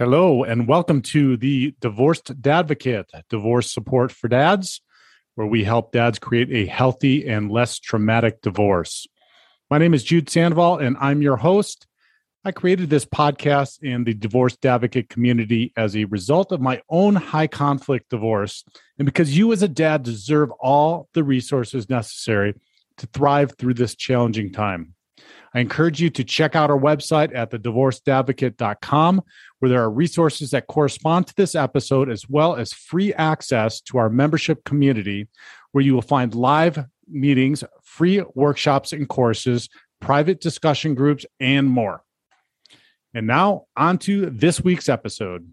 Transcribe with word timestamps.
Hello, 0.00 0.44
and 0.44 0.66
welcome 0.66 1.02
to 1.02 1.36
the 1.36 1.74
Divorced 1.78 2.40
Dadvocate, 2.40 3.04
divorce 3.28 3.70
support 3.70 4.10
for 4.10 4.28
dads, 4.28 4.80
where 5.34 5.46
we 5.46 5.62
help 5.62 5.92
dads 5.92 6.18
create 6.18 6.50
a 6.50 6.64
healthy 6.64 7.28
and 7.28 7.50
less 7.50 7.78
traumatic 7.78 8.40
divorce. 8.40 9.06
My 9.68 9.76
name 9.76 9.92
is 9.92 10.02
Jude 10.02 10.30
Sandoval, 10.30 10.78
and 10.78 10.96
I'm 11.02 11.20
your 11.20 11.36
host. 11.36 11.86
I 12.46 12.50
created 12.50 12.88
this 12.88 13.04
podcast 13.04 13.82
in 13.82 14.04
the 14.04 14.14
Divorced 14.14 14.62
Dadvocate 14.62 15.10
community 15.10 15.70
as 15.76 15.94
a 15.94 16.06
result 16.06 16.50
of 16.50 16.62
my 16.62 16.80
own 16.88 17.14
high 17.14 17.48
conflict 17.48 18.08
divorce, 18.08 18.64
and 18.98 19.04
because 19.04 19.36
you, 19.36 19.52
as 19.52 19.62
a 19.62 19.68
dad, 19.68 20.02
deserve 20.02 20.50
all 20.52 21.10
the 21.12 21.22
resources 21.22 21.90
necessary 21.90 22.54
to 22.96 23.06
thrive 23.08 23.52
through 23.58 23.74
this 23.74 23.94
challenging 23.94 24.50
time. 24.50 24.94
I 25.54 25.60
encourage 25.60 26.00
you 26.00 26.10
to 26.10 26.22
check 26.22 26.54
out 26.54 26.70
our 26.70 26.78
website 26.78 27.34
at 27.34 27.50
thedivorceddadvocate.com, 27.50 29.22
where 29.58 29.68
there 29.68 29.82
are 29.82 29.90
resources 29.90 30.50
that 30.50 30.68
correspond 30.68 31.26
to 31.26 31.34
this 31.34 31.54
episode, 31.54 32.08
as 32.08 32.28
well 32.28 32.54
as 32.54 32.72
free 32.72 33.12
access 33.14 33.80
to 33.82 33.98
our 33.98 34.08
membership 34.08 34.64
community, 34.64 35.28
where 35.72 35.82
you 35.82 35.94
will 35.94 36.02
find 36.02 36.34
live 36.34 36.84
meetings, 37.08 37.64
free 37.82 38.22
workshops 38.34 38.92
and 38.92 39.08
courses, 39.08 39.68
private 40.00 40.40
discussion 40.40 40.94
groups, 40.94 41.26
and 41.40 41.68
more. 41.68 42.02
And 43.12 43.26
now, 43.26 43.66
on 43.76 43.98
to 43.98 44.30
this 44.30 44.62
week's 44.62 44.88
episode. 44.88 45.50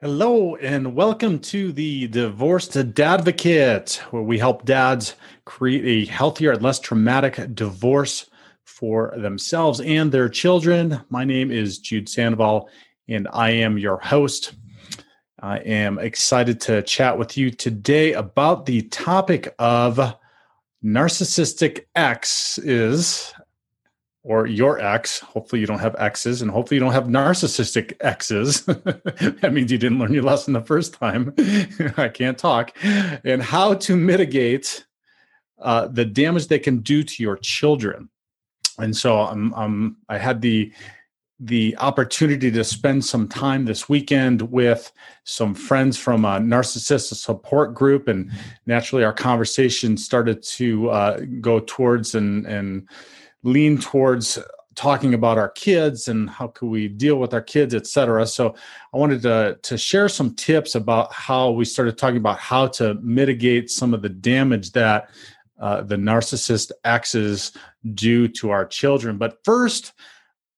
Hello, 0.00 0.54
and 0.54 0.94
welcome 0.94 1.40
to 1.40 1.72
the 1.72 2.06
Divorced 2.06 2.70
Dadvocate, 2.70 3.96
where 4.12 4.22
we 4.22 4.38
help 4.38 4.64
dads 4.64 5.16
create 5.44 5.84
a 5.84 6.08
healthier 6.08 6.52
and 6.52 6.62
less 6.62 6.78
traumatic 6.78 7.52
divorce 7.52 8.30
for 8.62 9.12
themselves 9.16 9.80
and 9.80 10.12
their 10.12 10.28
children. 10.28 11.00
My 11.10 11.24
name 11.24 11.50
is 11.50 11.80
Jude 11.80 12.08
Sandoval, 12.08 12.70
and 13.08 13.26
I 13.32 13.50
am 13.50 13.76
your 13.76 13.98
host. 13.98 14.52
I 15.42 15.58
am 15.58 15.98
excited 15.98 16.60
to 16.60 16.82
chat 16.82 17.18
with 17.18 17.36
you 17.36 17.50
today 17.50 18.12
about 18.12 18.66
the 18.66 18.82
topic 18.82 19.52
of 19.58 20.14
narcissistic 20.84 21.86
exes 21.96 23.34
or 24.28 24.46
your 24.46 24.78
ex. 24.78 25.20
Hopefully, 25.20 25.58
you 25.58 25.66
don't 25.66 25.78
have 25.78 25.96
exes, 25.98 26.42
and 26.42 26.50
hopefully, 26.50 26.76
you 26.76 26.84
don't 26.84 26.92
have 26.92 27.04
narcissistic 27.04 27.94
exes. 28.00 28.62
that 28.66 29.50
means 29.54 29.72
you 29.72 29.78
didn't 29.78 29.98
learn 29.98 30.12
your 30.12 30.22
lesson 30.22 30.52
the 30.52 30.60
first 30.60 30.92
time. 30.92 31.34
I 31.96 32.08
can't 32.08 32.36
talk. 32.36 32.76
And 33.24 33.42
how 33.42 33.72
to 33.74 33.96
mitigate 33.96 34.84
uh, 35.58 35.88
the 35.88 36.04
damage 36.04 36.48
they 36.48 36.58
can 36.58 36.80
do 36.80 37.02
to 37.02 37.22
your 37.22 37.38
children. 37.38 38.10
And 38.78 38.94
so, 38.94 39.18
um, 39.18 39.54
um, 39.54 39.96
I 40.10 40.18
had 40.18 40.42
the 40.42 40.72
the 41.40 41.76
opportunity 41.78 42.50
to 42.50 42.64
spend 42.64 43.04
some 43.04 43.28
time 43.28 43.64
this 43.64 43.88
weekend 43.88 44.42
with 44.42 44.90
some 45.22 45.54
friends 45.54 45.96
from 45.96 46.24
a 46.24 46.40
narcissist 46.40 47.14
support 47.14 47.74
group 47.74 48.08
and 48.08 48.28
naturally 48.66 49.04
our 49.04 49.12
conversation 49.12 49.96
started 49.96 50.42
to 50.42 50.90
uh, 50.90 51.20
go 51.40 51.60
towards 51.60 52.16
and 52.16 52.44
and 52.44 52.88
lean 53.42 53.78
towards 53.78 54.38
talking 54.74 55.12
about 55.12 55.38
our 55.38 55.48
kids 55.50 56.06
and 56.06 56.30
how 56.30 56.46
can 56.46 56.70
we 56.70 56.86
deal 56.86 57.16
with 57.16 57.34
our 57.34 57.42
kids 57.42 57.74
etc 57.74 58.24
so 58.26 58.54
i 58.94 58.96
wanted 58.96 59.20
to, 59.22 59.58
to 59.62 59.76
share 59.76 60.08
some 60.08 60.34
tips 60.36 60.74
about 60.76 61.12
how 61.12 61.50
we 61.50 61.64
started 61.64 61.98
talking 61.98 62.16
about 62.16 62.38
how 62.38 62.66
to 62.66 62.94
mitigate 62.94 63.70
some 63.70 63.92
of 63.92 64.02
the 64.02 64.08
damage 64.08 64.70
that 64.72 65.08
uh, 65.60 65.82
the 65.82 65.96
narcissist 65.96 66.70
exes 66.84 67.52
do 67.94 68.28
to 68.28 68.50
our 68.50 68.64
children. 68.64 69.18
But 69.18 69.38
first 69.44 69.92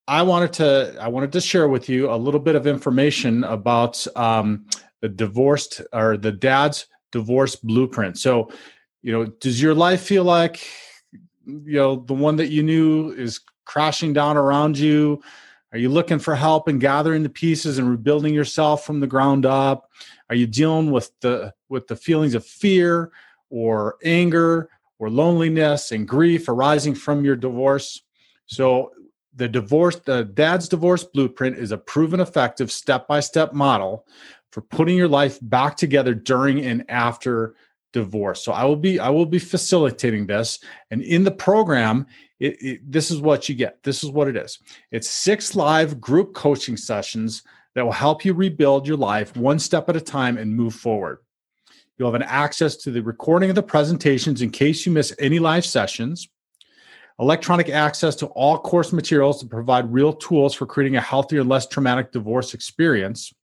i 0.08 0.22
wanted 0.22 0.52
to 0.52 0.96
i 1.00 1.06
wanted 1.06 1.30
to 1.30 1.40
share 1.40 1.68
with 1.68 1.88
you 1.88 2.10
a 2.10 2.16
little 2.16 2.40
bit 2.40 2.56
of 2.56 2.66
information 2.66 3.44
about 3.44 4.04
um, 4.16 4.66
the 5.00 5.08
divorced 5.08 5.80
or 5.92 6.16
the 6.16 6.32
dad's 6.32 6.86
divorce 7.12 7.56
blueprint. 7.56 8.18
So 8.18 8.50
you 9.02 9.12
know 9.12 9.26
does 9.26 9.62
your 9.62 9.74
life 9.74 10.02
feel 10.02 10.24
like 10.24 10.66
you 11.46 11.76
know 11.76 11.96
the 11.96 12.14
one 12.14 12.36
that 12.36 12.48
you 12.48 12.62
knew 12.62 13.12
is 13.12 13.40
crashing 13.64 14.12
down 14.12 14.36
around 14.36 14.78
you? 14.78 15.22
Are 15.72 15.78
you 15.78 15.88
looking 15.88 16.18
for 16.18 16.34
help 16.34 16.66
and 16.66 16.80
gathering 16.80 17.22
the 17.22 17.28
pieces 17.28 17.78
and 17.78 17.88
rebuilding 17.88 18.34
yourself 18.34 18.84
from 18.84 19.00
the 19.00 19.06
ground 19.06 19.46
up? 19.46 19.88
Are 20.28 20.34
you 20.34 20.46
dealing 20.46 20.90
with 20.90 21.12
the 21.20 21.54
with 21.68 21.86
the 21.86 21.96
feelings 21.96 22.34
of 22.34 22.44
fear 22.44 23.12
or 23.50 23.96
anger 24.04 24.68
or 24.98 25.10
loneliness 25.10 25.92
and 25.92 26.06
grief 26.06 26.48
arising 26.48 26.94
from 26.94 27.24
your 27.24 27.36
divorce? 27.36 28.02
So 28.46 28.92
the 29.34 29.48
divorce 29.48 29.96
the 30.00 30.24
dad's 30.24 30.68
divorce 30.68 31.04
blueprint 31.04 31.56
is 31.56 31.70
a 31.70 31.78
proven 31.78 32.20
effective 32.20 32.70
step-by-step 32.72 33.52
model 33.52 34.06
for 34.50 34.62
putting 34.62 34.96
your 34.96 35.08
life 35.08 35.38
back 35.42 35.76
together 35.76 36.14
during 36.14 36.64
and 36.64 36.84
after 36.90 37.54
divorce. 37.92 38.44
So 38.44 38.52
I 38.52 38.64
will 38.64 38.76
be 38.76 38.98
I 38.98 39.08
will 39.08 39.26
be 39.26 39.38
facilitating 39.38 40.26
this, 40.26 40.60
and 40.90 41.02
in 41.02 41.24
the 41.24 41.30
program, 41.30 42.06
it, 42.38 42.62
it, 42.62 42.92
this 42.92 43.10
is 43.10 43.20
what 43.20 43.48
you 43.48 43.54
get. 43.54 43.82
This 43.82 44.02
is 44.02 44.10
what 44.10 44.28
it 44.28 44.36
is. 44.36 44.58
It's 44.90 45.08
six 45.08 45.54
live 45.54 46.00
group 46.00 46.34
coaching 46.34 46.76
sessions 46.76 47.42
that 47.74 47.84
will 47.84 47.92
help 47.92 48.24
you 48.24 48.34
rebuild 48.34 48.86
your 48.86 48.96
life 48.96 49.36
one 49.36 49.58
step 49.58 49.88
at 49.88 49.96
a 49.96 50.00
time 50.00 50.38
and 50.38 50.54
move 50.54 50.74
forward. 50.74 51.18
You'll 51.98 52.10
have 52.10 52.20
an 52.20 52.26
access 52.26 52.76
to 52.76 52.90
the 52.90 53.02
recording 53.02 53.50
of 53.50 53.56
the 53.56 53.62
presentations 53.62 54.42
in 54.42 54.50
case 54.50 54.86
you 54.86 54.92
miss 54.92 55.14
any 55.18 55.38
live 55.38 55.66
sessions. 55.66 56.28
Electronic 57.18 57.68
access 57.68 58.16
to 58.16 58.26
all 58.28 58.58
course 58.58 58.94
materials 58.94 59.40
to 59.40 59.46
provide 59.46 59.92
real 59.92 60.14
tools 60.14 60.54
for 60.54 60.64
creating 60.64 60.96
a 60.96 61.00
healthier, 61.02 61.44
less 61.44 61.66
traumatic 61.66 62.10
divorce 62.10 62.54
experience 62.54 63.34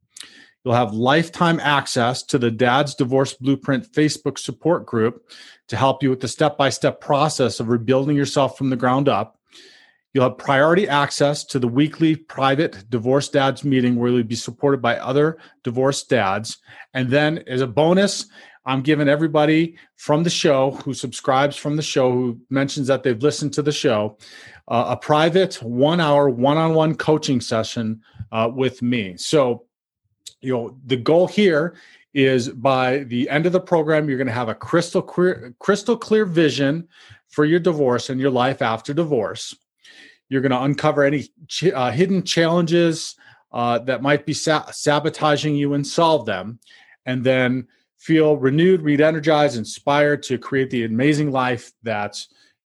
You'll 0.68 0.76
have 0.76 0.94
lifetime 0.94 1.62
access 1.62 2.22
to 2.24 2.38
the 2.38 2.52
Dad's 2.52 2.94
Divorce 2.94 3.32
Blueprint 3.32 3.90
Facebook 3.90 4.38
support 4.38 4.86
group 4.86 5.32
to 5.70 5.78
help 5.78 6.04
you 6.04 6.10
with 6.10 6.20
the 6.20 6.28
step 6.28 6.58
by 6.58 6.68
step 6.68 7.00
process 7.00 7.62
of 7.62 7.70
rebuilding 7.70 8.18
yourself 8.18 8.58
from 8.58 8.70
the 8.70 8.76
ground 8.76 9.08
up. 9.08 9.40
You'll 10.12 10.26
have 10.26 10.38
priority 10.38 10.86
access 10.86 11.46
to 11.46 11.60
the 11.60 11.70
weekly 11.70 12.18
private 12.18 12.84
divorce 12.90 13.30
dads 13.30 13.64
meeting 13.64 13.96
where 13.96 14.12
you'll 14.12 14.24
be 14.24 14.36
supported 14.36 14.82
by 14.82 14.98
other 14.98 15.38
divorced 15.64 16.10
dads. 16.10 16.58
And 16.94 17.10
then, 17.10 17.46
as 17.48 17.62
a 17.62 17.68
bonus, 17.68 18.26
I'm 18.66 18.82
giving 18.82 19.08
everybody 19.08 19.78
from 19.96 20.24
the 20.24 20.30
show 20.30 20.72
who 20.72 20.94
subscribes 20.94 21.56
from 21.56 21.78
the 21.78 21.82
show, 21.82 22.12
who 22.12 22.42
mentions 22.50 22.88
that 22.88 23.04
they've 23.04 23.24
listened 23.24 23.54
to 23.54 23.62
the 23.62 23.72
show, 23.72 24.18
uh, 24.68 24.88
a 24.90 24.98
private 24.98 25.64
one 25.64 26.02
hour 26.02 26.30
one 26.30 26.58
on 26.58 26.74
one 26.74 26.96
coaching 26.96 27.40
session 27.40 28.02
uh, 28.34 28.52
with 28.54 28.82
me. 28.82 29.16
So, 29.16 29.67
you 30.42 30.54
know 30.54 30.78
the 30.86 30.98
goal 30.98 31.28
here 31.28 31.76
is 32.14 32.50
by 32.50 33.00
the 33.00 33.30
end 33.30 33.46
of 33.46 33.52
the 33.52 33.60
program 33.60 34.08
you're 34.08 34.18
going 34.18 34.28
to 34.28 34.34
have 34.34 34.50
a 34.50 34.56
crystal 34.56 35.02
clear 35.02 35.54
crystal 35.60 35.98
clear 35.98 36.26
vision 36.26 36.88
for 37.28 37.46
your 37.46 37.60
divorce 37.60 38.10
and 38.10 38.20
your 38.20 38.32
life 38.32 38.62
after 38.62 38.94
divorce. 38.94 39.56
You're 40.30 40.42
going 40.42 40.52
to 40.52 40.64
uncover 40.64 41.04
any 41.04 41.30
ch- 41.48 41.66
uh, 41.66 41.92
hidden 41.92 42.24
challenges 42.24 43.16
uh, 43.52 43.80
that 43.80 44.02
might 44.02 44.26
be 44.26 44.34
sa- 44.34 44.70
sabotaging 44.72 45.56
you 45.56 45.74
and 45.74 45.86
solve 45.86 46.26
them 46.26 46.60
and 47.06 47.24
then 47.24 47.68
feel 47.98 48.38
renewed 48.38 48.82
re-energized 48.82 49.58
inspired 49.58 50.22
to 50.24 50.38
create 50.38 50.70
the 50.70 50.86
amazing 50.86 51.32
life 51.32 51.72
that 51.84 52.18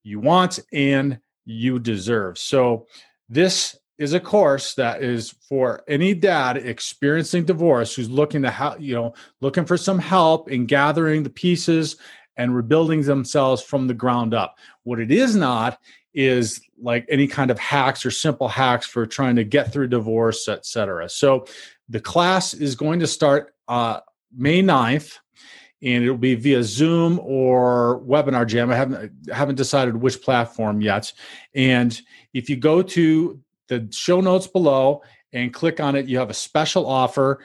you 0.03 0.21
want 0.21 0.59
and 0.73 1.19
you 1.45 1.79
deserve. 1.79 2.39
So 2.39 2.87
this 3.29 3.77
is 4.03 4.13
a 4.13 4.21
course 4.21 4.75
that 4.75 5.03
is 5.03 5.31
for 5.49 5.85
any 5.87 6.13
dad 6.13 6.57
experiencing 6.57 7.45
divorce 7.45 7.95
who's 7.95 8.11
looking 8.11 8.43
to 8.43 8.51
how 8.51 8.77
you 8.77 8.95
know 8.95 9.15
looking 9.41 9.65
for 9.65 9.77
some 9.77 9.99
help 9.99 10.51
in 10.51 10.67
gathering 10.67 11.23
the 11.23 11.31
pieces 11.31 11.97
and 12.37 12.57
rebuilding 12.57 13.03
themselves 13.03 13.63
from 13.63 13.87
the 13.87 13.95
ground 13.95 14.35
up. 14.35 14.59
What 14.83 14.99
it 14.99 15.13
is 15.13 15.37
not 15.37 15.79
is 16.15 16.61
like 16.81 17.07
any 17.09 17.29
kind 17.29 17.51
of 17.51 17.59
hacks 17.59 18.05
or 18.05 18.11
simple 18.11 18.49
hacks 18.49 18.87
for 18.87 19.07
trying 19.07 19.37
to 19.37 19.45
get 19.45 19.73
through 19.73 19.89
divorce 19.89 20.47
etc 20.47 21.09
so 21.09 21.47
the 21.89 22.01
class 22.01 22.53
is 22.53 22.75
going 22.75 23.01
to 23.01 23.07
start 23.07 23.55
uh, 23.69 24.01
may 24.37 24.63
9th 24.63 25.19
and 25.83 26.05
it'll 26.05 26.17
be 26.17 26.35
via 26.35 26.63
zoom 26.63 27.19
or 27.25 28.01
WebinarJam. 28.07 28.73
I 28.73 28.77
haven't 28.77 29.13
I 29.31 29.35
haven't 29.35 29.57
decided 29.57 29.97
which 29.97 30.23
platform 30.23 30.81
yet. 30.81 31.13
And 31.55 32.01
if 32.33 32.49
you 32.49 32.57
go 32.57 32.83
to 32.83 33.41
the 33.81 33.93
show 33.93 34.21
notes 34.21 34.47
below 34.47 35.03
and 35.33 35.53
click 35.53 35.81
on 35.81 35.97
it. 35.97 36.07
You 36.07 36.19
have 36.19 36.31
a 36.31 36.35
special 36.35 36.87
offer. 36.87 37.41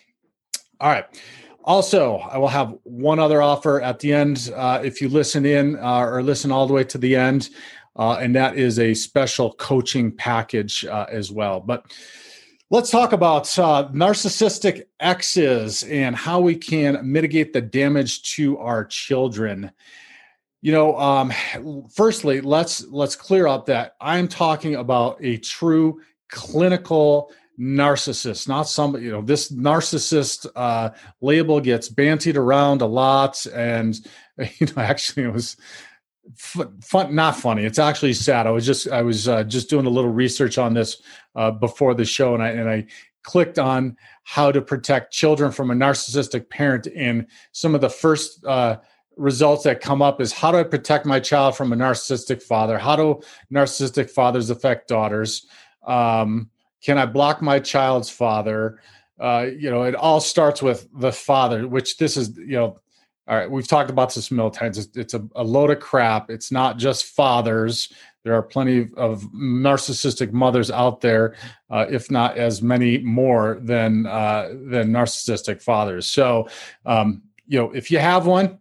all 0.79 0.89
right. 0.89 1.05
Also, 1.65 2.17
I 2.17 2.37
will 2.37 2.47
have 2.47 2.77
one 2.83 3.17
other 3.17 3.41
offer 3.41 3.81
at 3.81 3.99
the 3.99 4.13
end. 4.13 4.53
Uh, 4.55 4.81
if 4.83 5.01
you 5.01 5.09
listen 5.09 5.47
in 5.47 5.77
uh, 5.77 6.01
or 6.01 6.21
listen 6.21 6.51
all 6.51 6.67
the 6.67 6.73
way 6.73 6.83
to 6.83 6.99
the 6.99 7.15
end, 7.15 7.49
uh, 7.95 8.17
and 8.21 8.35
that 8.35 8.55
is 8.55 8.77
a 8.77 8.93
special 8.93 9.53
coaching 9.53 10.11
package 10.11 10.85
uh, 10.85 11.07
as 11.09 11.31
well. 11.31 11.59
But 11.59 11.91
let's 12.69 12.91
talk 12.91 13.13
about 13.13 13.57
uh, 13.57 13.89
narcissistic 13.91 14.83
exes 14.99 15.81
and 15.83 16.15
how 16.15 16.39
we 16.39 16.55
can 16.55 16.99
mitigate 17.11 17.51
the 17.51 17.61
damage 17.61 18.35
to 18.35 18.59
our 18.59 18.85
children. 18.85 19.71
You 20.61 20.71
know, 20.71 20.99
um, 20.99 21.33
firstly, 21.91 22.41
let's 22.41 22.85
let's 22.87 23.15
clear 23.15 23.47
up 23.47 23.65
that 23.67 23.95
I'm 23.99 24.27
talking 24.27 24.75
about 24.75 25.17
a 25.21 25.37
true 25.37 25.99
clinical 26.29 27.31
narcissist, 27.59 28.47
not 28.47 28.63
somebody, 28.63 29.05
you 29.05 29.11
know, 29.11 29.21
this 29.21 29.51
narcissist 29.51 30.47
uh, 30.55 30.89
label 31.21 31.59
gets 31.59 31.89
bantied 31.89 32.35
around 32.35 32.81
a 32.81 32.85
lot. 32.85 33.45
And, 33.47 33.95
you 34.59 34.67
know, 34.67 34.81
actually, 34.81 35.23
it 35.23 35.33
was 35.33 35.57
fun, 36.35 37.15
not 37.15 37.37
funny. 37.37 37.65
It's 37.65 37.79
actually 37.79 38.13
sad. 38.13 38.47
I 38.47 38.51
was 38.51 38.65
just, 38.65 38.89
I 38.89 39.01
was 39.01 39.27
uh, 39.27 39.43
just 39.43 39.69
doing 39.69 39.85
a 39.85 39.91
little 39.91 40.11
research 40.11 40.57
on 40.57 40.73
this 40.73 41.01
uh, 41.35 41.51
before 41.51 41.93
the 41.93 42.05
show, 42.05 42.33
and 42.33 42.43
I, 42.43 42.49
and 42.49 42.69
I 42.69 42.87
clicked 43.23 43.57
on 43.57 43.97
how 44.23 44.51
to 44.51 44.61
protect 44.61 45.13
children 45.13 45.51
from 45.51 45.71
a 45.71 45.75
narcissistic 45.75 46.49
parent. 46.49 46.87
And 46.95 47.27
some 47.51 47.75
of 47.75 47.81
the 47.81 47.89
first, 47.89 48.45
uh, 48.45 48.77
results 49.17 49.63
that 49.63 49.81
come 49.81 50.01
up 50.01 50.19
is 50.19 50.33
how 50.33 50.51
do 50.51 50.57
I 50.57 50.63
protect 50.63 51.05
my 51.05 51.19
child 51.19 51.55
from 51.55 51.71
a 51.71 51.75
narcissistic 51.75 52.41
father? 52.43 52.77
How 52.77 52.95
do 52.95 53.21
narcissistic 53.53 54.09
fathers 54.09 54.49
affect 54.49 54.87
daughters? 54.87 55.47
Um, 55.87 56.49
can 56.85 56.99
I 56.99 57.07
block 57.07 57.41
my 57.41 57.59
child's 57.59 58.11
father? 58.11 58.79
Uh, 59.19 59.47
you 59.57 59.71
know, 59.71 59.83
it 59.83 59.95
all 59.95 60.19
starts 60.19 60.61
with 60.61 60.87
the 60.93 61.11
father, 61.11 61.67
which 61.67 61.97
this 61.97 62.15
is, 62.15 62.37
you 62.37 62.57
know, 62.57 62.79
all 63.27 63.35
right, 63.35 63.49
we've 63.49 63.67
talked 63.67 63.89
about 63.89 64.13
this 64.13 64.29
many 64.29 64.51
times. 64.51 64.77
It's, 64.77 64.95
it's 64.95 65.13
a, 65.15 65.27
a, 65.35 65.43
load 65.43 65.71
of 65.71 65.79
crap. 65.79 66.29
It's 66.29 66.51
not 66.51 66.77
just 66.77 67.05
fathers. 67.05 67.91
There 68.23 68.35
are 68.35 68.43
plenty 68.43 68.87
of 68.97 69.23
narcissistic 69.33 70.31
mothers 70.31 70.69
out 70.69 71.01
there, 71.01 71.35
uh, 71.71 71.87
if 71.89 72.11
not 72.11 72.37
as 72.37 72.61
many 72.61 72.99
more 72.99 73.57
than 73.63 74.05
uh, 74.05 74.49
than 74.49 74.91
narcissistic 74.91 75.63
fathers. 75.63 76.05
So, 76.05 76.47
um, 76.85 77.23
you 77.47 77.57
know, 77.57 77.71
if 77.71 77.89
you 77.89 77.97
have 77.97 78.27
one, 78.27 78.59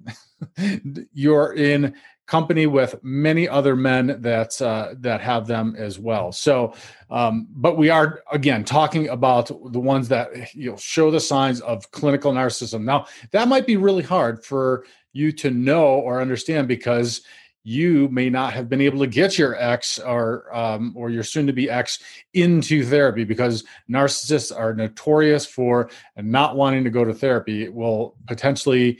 you're 1.12 1.52
in 1.52 1.94
company 2.26 2.66
with 2.66 3.02
many 3.02 3.48
other 3.48 3.76
men 3.76 4.16
that 4.20 4.60
uh, 4.62 4.94
that 4.98 5.20
have 5.20 5.46
them 5.46 5.74
as 5.76 5.98
well. 5.98 6.32
So, 6.32 6.74
um, 7.10 7.46
but 7.50 7.76
we 7.76 7.90
are 7.90 8.22
again 8.32 8.64
talking 8.64 9.08
about 9.08 9.48
the 9.48 9.80
ones 9.80 10.08
that 10.08 10.54
you 10.54 10.70
know 10.70 10.76
show 10.76 11.10
the 11.10 11.20
signs 11.20 11.60
of 11.60 11.90
clinical 11.90 12.32
narcissism. 12.32 12.84
Now, 12.84 13.06
that 13.32 13.48
might 13.48 13.66
be 13.66 13.76
really 13.76 14.02
hard 14.02 14.44
for 14.44 14.84
you 15.12 15.32
to 15.32 15.50
know 15.50 15.86
or 15.86 16.20
understand 16.20 16.68
because 16.68 17.22
you 17.66 18.08
may 18.08 18.28
not 18.28 18.52
have 18.52 18.68
been 18.68 18.82
able 18.82 18.98
to 18.98 19.06
get 19.06 19.38
your 19.38 19.56
ex 19.56 19.98
or 19.98 20.54
um, 20.54 20.92
or 20.94 21.08
your 21.08 21.22
soon 21.22 21.46
to 21.46 21.52
be 21.52 21.70
ex 21.70 21.98
into 22.34 22.84
therapy 22.84 23.24
because 23.24 23.64
narcissists 23.90 24.56
are 24.56 24.74
notorious 24.74 25.46
for 25.46 25.88
not 26.18 26.56
wanting 26.56 26.84
to 26.84 26.90
go 26.90 27.04
to 27.04 27.14
therapy. 27.14 27.64
It 27.64 27.72
will 27.72 28.16
potentially 28.26 28.98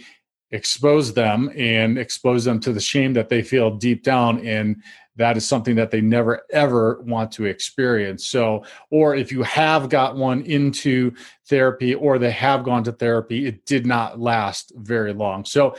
expose 0.55 1.13
them 1.15 1.51
and 1.57 1.99
expose 1.99 2.45
them 2.45 2.61
to 2.61 2.73
the 2.73 2.81
shame 2.81 3.13
that 3.15 3.29
they 3.29 3.43
feel 3.43 3.73
deep 3.73 4.05
down. 4.05 4.45
And 4.47 4.83
that 5.17 5.37
is 5.37 5.47
something 5.47 5.75
that 5.77 5.91
they 5.91 6.01
never 6.01 6.43
ever 6.53 7.01
want 7.03 7.33
to 7.33 7.45
experience. 7.45 8.27
So 8.27 8.65
or 8.91 9.17
if 9.17 9.33
you 9.33 9.43
have 9.43 9.89
got 9.89 10.17
one 10.17 10.43
into 10.43 11.13
therapy 11.47 11.95
or 11.95 12.19
they 12.19 12.31
have 12.31 12.65
gone 12.65 12.85
to 12.85 12.93
therapy 12.93 13.47
it 13.47 13.67
did 13.67 13.85
not 13.85 14.21
last 14.21 14.73
very 14.77 15.13
long. 15.13 15.45
So 15.45 15.77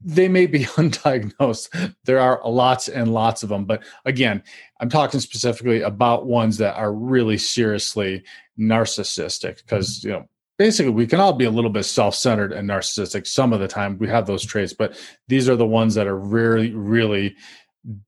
they 0.00 0.28
may 0.28 0.46
be 0.46 0.60
undiagnosed. 0.64 1.94
There 2.04 2.20
are 2.20 2.40
lots 2.44 2.88
and 2.88 3.12
lots 3.12 3.42
of 3.42 3.50
them. 3.50 3.64
But 3.64 3.82
again 4.04 4.42
i'm 4.80 4.88
talking 4.88 5.20
specifically 5.20 5.82
about 5.82 6.26
ones 6.26 6.58
that 6.58 6.76
are 6.76 6.92
really 6.92 7.38
seriously 7.38 8.22
narcissistic 8.58 9.56
because 9.58 10.02
you 10.04 10.10
know 10.10 10.28
basically 10.58 10.92
we 10.92 11.06
can 11.06 11.20
all 11.20 11.32
be 11.32 11.44
a 11.44 11.50
little 11.50 11.70
bit 11.70 11.84
self-centered 11.84 12.52
and 12.52 12.68
narcissistic 12.68 13.26
some 13.26 13.52
of 13.52 13.60
the 13.60 13.68
time 13.68 13.98
we 13.98 14.08
have 14.08 14.26
those 14.26 14.44
traits 14.44 14.72
but 14.72 14.96
these 15.28 15.48
are 15.48 15.56
the 15.56 15.66
ones 15.66 15.94
that 15.94 16.06
are 16.06 16.18
really 16.18 16.72
really 16.72 17.34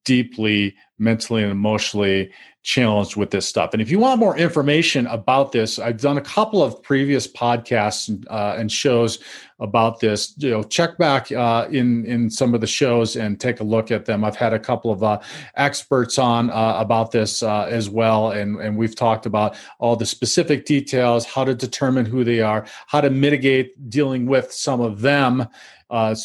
deeply 0.05 0.75
mentally 0.99 1.43
and 1.43 1.53
emotionally 1.53 2.31
challenged 2.67 3.15
with 3.15 3.31
this 3.31 3.47
stuff. 3.47 3.71
And 3.73 3.81
if 3.81 3.93
you 3.93 4.01
want 4.01 4.19
more 4.19 4.37
information 4.37 5.07
about 5.07 5.53
this, 5.53 5.79
I've 5.79 6.01
done 6.01 6.19
a 6.19 6.21
couple 6.21 6.65
of 6.65 6.83
previous 6.83 7.29
podcasts 7.29 8.27
uh, 8.29 8.57
and 8.59 8.71
shows 8.71 9.21
about 9.61 10.01
this. 10.01 10.35
You 10.37 10.51
know, 10.51 10.63
check 10.65 10.99
back 10.99 11.31
uh, 11.31 11.69
in 11.71 12.05
in 12.07 12.29
some 12.29 12.55
of 12.55 12.61
the 12.61 12.67
shows 12.67 13.15
and 13.15 13.39
take 13.39 13.61
a 13.61 13.65
look 13.65 13.93
at 13.93 14.05
them. 14.05 14.25
I've 14.25 14.35
had 14.35 14.53
a 14.53 14.59
couple 14.59 14.91
of 14.91 15.05
uh, 15.05 15.21
experts 15.55 16.19
on 16.19 16.51
uh, 16.51 16.75
about 16.79 17.13
this 17.13 17.41
uh, 17.41 17.69
as 17.71 17.89
well, 17.89 18.33
and 18.33 18.61
and 18.61 18.77
we've 18.77 18.97
talked 18.97 19.27
about 19.27 19.57
all 19.79 19.95
the 19.95 20.05
specific 20.05 20.67
details, 20.67 21.25
how 21.25 21.45
to 21.45 21.55
determine 21.55 22.05
who 22.05 22.25
they 22.25 22.41
are, 22.41 22.67
how 22.89 23.01
to 23.01 23.11
mitigate 23.11 23.89
dealing 23.89 24.27
with 24.27 24.51
some 24.51 24.81
of 24.81 25.03
them 25.03 25.47
uh, 25.91 26.17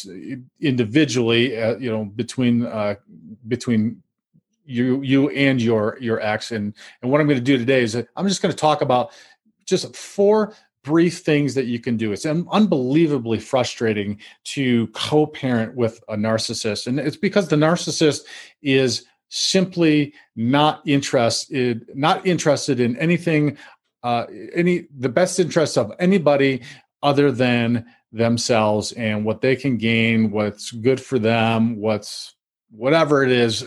individually. 0.60 1.54
you 1.78 1.90
know, 1.90 2.04
between 2.04 2.68
between 3.46 4.02
you 4.64 5.02
you 5.02 5.30
and 5.30 5.60
your 5.60 5.96
your 6.00 6.20
ex. 6.20 6.52
And 6.52 6.74
and 7.02 7.10
what 7.10 7.20
i'm 7.20 7.26
going 7.26 7.38
to 7.38 7.44
do 7.44 7.58
today 7.58 7.82
is 7.82 7.94
i'm 7.94 8.28
just 8.28 8.42
going 8.42 8.52
to 8.52 8.58
talk 8.58 8.82
about 8.82 9.12
just 9.66 9.94
four 9.96 10.54
brief 10.84 11.18
things 11.18 11.54
that 11.54 11.66
you 11.66 11.78
can 11.78 11.96
do. 11.96 12.12
It's 12.12 12.26
unbelievably 12.26 13.40
frustrating 13.40 14.18
to 14.44 14.88
co-parent 14.88 15.76
with 15.76 16.02
a 16.08 16.16
narcissist. 16.16 16.86
And 16.86 16.98
it's 16.98 17.16
because 17.16 17.48
the 17.48 17.56
narcissist 17.56 18.22
is 18.62 19.04
simply 19.28 20.12
not 20.36 20.82
interested 20.84 21.86
not 21.94 22.26
interested 22.26 22.80
in 22.80 22.94
anything 22.98 23.56
uh, 24.02 24.26
any 24.54 24.86
the 24.98 25.08
best 25.08 25.40
interest 25.40 25.78
of 25.78 25.90
anybody 25.98 26.60
other 27.02 27.32
than 27.32 27.86
themselves 28.12 28.92
and 28.92 29.24
what 29.24 29.40
they 29.40 29.56
can 29.56 29.78
gain 29.78 30.30
what's 30.30 30.70
good 30.70 31.00
for 31.00 31.18
them 31.18 31.76
what's 31.80 32.34
whatever 32.72 33.24
it 33.24 33.30
is 33.30 33.66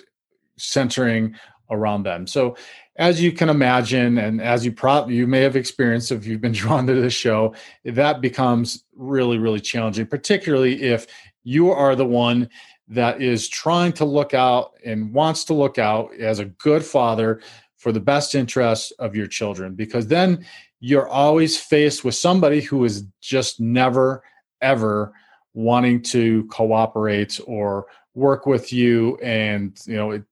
centering 0.57 1.35
around 1.69 2.03
them. 2.03 2.27
So, 2.27 2.55
as 2.97 3.21
you 3.21 3.33
can 3.33 3.49
imagine, 3.49 4.17
and 4.17 4.41
as 4.41 4.63
you 4.63 4.71
probably 4.71 5.15
you 5.15 5.27
may 5.27 5.41
have 5.41 5.57
experienced 5.57 6.11
if 6.11 6.25
you've 6.25 6.41
been 6.41 6.51
drawn 6.63 6.87
to 6.87 6.93
this 6.93 7.13
show, 7.13 7.53
that 7.83 8.21
becomes 8.21 8.83
really, 8.95 9.37
really 9.37 9.59
challenging, 9.59 10.07
particularly 10.07 10.81
if 10.81 11.07
you 11.43 11.71
are 11.71 11.95
the 11.95 12.05
one 12.05 12.49
that 12.87 13.21
is 13.21 13.49
trying 13.49 13.91
to 13.91 14.05
look 14.05 14.33
out 14.33 14.73
and 14.85 15.13
wants 15.13 15.43
to 15.45 15.53
look 15.53 15.77
out 15.77 16.13
as 16.15 16.39
a 16.39 16.45
good 16.45 16.85
father 16.85 17.41
for 17.77 17.91
the 17.91 17.99
best 17.99 18.35
interests 18.35 18.91
of 18.99 19.15
your 19.15 19.27
children, 19.27 19.75
because 19.75 20.07
then 20.07 20.45
you're 20.79 21.07
always 21.07 21.59
faced 21.59 22.03
with 22.03 22.15
somebody 22.15 22.61
who 22.61 22.83
is 22.85 23.03
just 23.21 23.59
never, 23.59 24.23
ever 24.61 25.13
wanting 25.53 26.01
to 26.01 26.45
cooperate 26.45 27.39
or 27.47 27.87
work 28.13 28.45
with 28.45 28.71
you 28.71 29.17
and 29.17 29.79
you 29.85 29.95
know 29.95 30.11
it, 30.11 30.23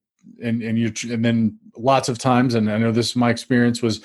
and 0.41 0.61
and 0.61 0.77
you 0.77 0.91
and 1.11 1.23
then 1.23 1.57
lots 1.75 2.07
of 2.07 2.17
times 2.17 2.53
and 2.55 2.71
i 2.71 2.77
know 2.77 2.91
this 2.91 3.09
is 3.09 3.15
my 3.15 3.29
experience 3.29 3.81
was 3.81 4.01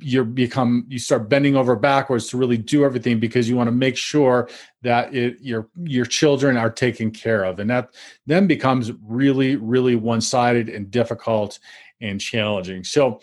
you 0.00 0.24
become 0.24 0.84
you 0.88 0.98
start 0.98 1.28
bending 1.28 1.56
over 1.56 1.76
backwards 1.76 2.28
to 2.28 2.36
really 2.36 2.56
do 2.56 2.84
everything 2.84 3.18
because 3.18 3.48
you 3.48 3.56
want 3.56 3.68
to 3.68 3.72
make 3.72 3.96
sure 3.96 4.48
that 4.82 5.14
it, 5.14 5.38
your 5.40 5.68
your 5.82 6.04
children 6.04 6.56
are 6.56 6.70
taken 6.70 7.10
care 7.10 7.44
of. 7.44 7.58
And 7.58 7.70
that 7.70 7.94
then 8.26 8.46
becomes 8.46 8.92
really 9.02 9.56
really 9.56 9.96
one-sided 9.96 10.68
and 10.68 10.90
difficult 10.90 11.58
and 12.00 12.20
challenging. 12.20 12.84
So 12.84 13.20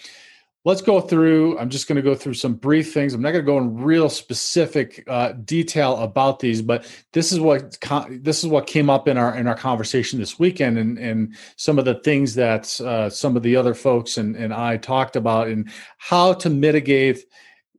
let's 0.66 0.82
go 0.82 1.00
through 1.00 1.58
i'm 1.58 1.70
just 1.70 1.88
going 1.88 1.96
to 1.96 2.02
go 2.02 2.14
through 2.14 2.34
some 2.34 2.56
brief 2.56 2.94
things 2.94 3.14
i'm 3.14 3.22
not 3.22 3.32
going 3.32 3.46
to 3.46 3.50
go 3.50 3.58
in 3.58 3.78
real 3.78 4.10
specific 4.10 5.04
uh, 5.08 5.32
detail 5.32 5.98
about 5.98 6.40
these 6.40 6.62
but 6.62 6.86
this 7.14 7.32
is 7.32 7.40
what 7.40 7.78
this 8.10 8.44
is 8.44 8.50
what 8.50 8.68
came 8.68 8.90
up 8.90 9.08
in 9.08 9.18
our 9.18 9.36
in 9.38 9.48
our 9.48 9.56
conversation 9.56 10.20
this 10.20 10.38
weekend 10.38 10.78
and 10.78 10.98
and 10.98 11.36
some 11.56 11.80
of 11.80 11.86
the 11.86 11.96
things 11.96 12.36
that 12.36 12.80
uh, 12.82 13.10
some 13.10 13.38
of 13.38 13.44
the 13.44 13.56
other 13.56 13.74
folks 13.74 14.18
and, 14.18 14.36
and 14.36 14.54
i 14.54 14.76
talked 14.76 15.16
about 15.16 15.48
and 15.48 15.70
how 15.98 16.34
to 16.34 16.50
mitigate 16.50 17.24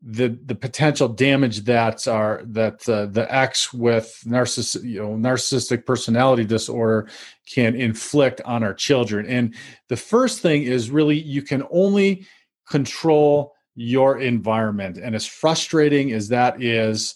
the 0.08 0.38
the 0.46 0.54
potential 0.54 1.08
damage 1.08 1.64
that 1.64 2.06
are 2.06 2.42
that 2.44 2.88
uh, 2.88 3.06
the 3.06 3.26
X 3.34 3.72
with 3.72 4.22
narciss 4.24 4.80
you 4.84 5.02
know 5.02 5.16
narcissistic 5.16 5.84
personality 5.84 6.44
disorder 6.44 7.08
can 7.44 7.74
inflict 7.74 8.40
on 8.44 8.62
our 8.62 8.72
children. 8.74 9.26
And 9.26 9.54
the 9.88 9.96
first 9.96 10.42
thing 10.42 10.62
is 10.62 10.90
really 10.90 11.18
you 11.18 11.42
can 11.42 11.64
only 11.72 12.26
control 12.68 13.54
your 13.74 14.18
environment. 14.18 14.98
And 14.98 15.14
as 15.14 15.26
frustrating 15.26 16.12
as 16.12 16.28
that 16.28 16.62
is, 16.62 17.14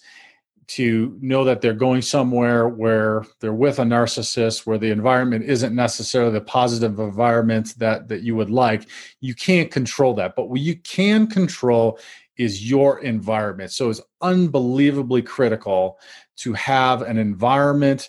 to 0.71 1.19
know 1.21 1.43
that 1.43 1.61
they're 1.61 1.75
going 1.75 2.01
somewhere 2.01 2.69
where 2.69 3.25
they're 3.41 3.53
with 3.53 3.81
a 3.81 3.83
narcissist 3.83 4.67
where 4.67 4.79
the 4.79 4.93
environment 4.93 5.45
isn't 5.45 5.75
necessarily 5.75 6.31
the 6.31 6.41
positive 6.41 7.01
environment 7.01 7.75
that 7.79 8.07
that 8.07 8.23
you 8.23 8.37
would 8.37 8.51
like 8.51 8.87
you 9.21 9.35
can't 9.35 9.73
control 9.73 10.15
that 10.15 10.37
but 10.37 10.49
what 10.49 10.61
you 10.61 10.77
can 10.77 11.27
control 11.27 11.99
is 12.37 12.71
your 12.71 13.01
environment 13.01 13.73
so 13.73 13.91
it's 13.91 14.01
unbelievably 14.21 15.23
critical 15.23 15.99
to 16.37 16.53
have 16.53 17.03
an 17.03 17.19
environment 17.19 18.09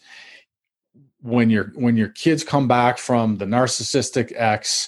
when 1.21 1.49
your 1.49 1.71
when 1.73 1.97
your 1.97 2.09
kids 2.09 2.43
come 2.43 2.67
back 2.67 2.99
from 2.99 3.39
the 3.39 3.45
narcissistic 3.45 4.31
ex 4.35 4.87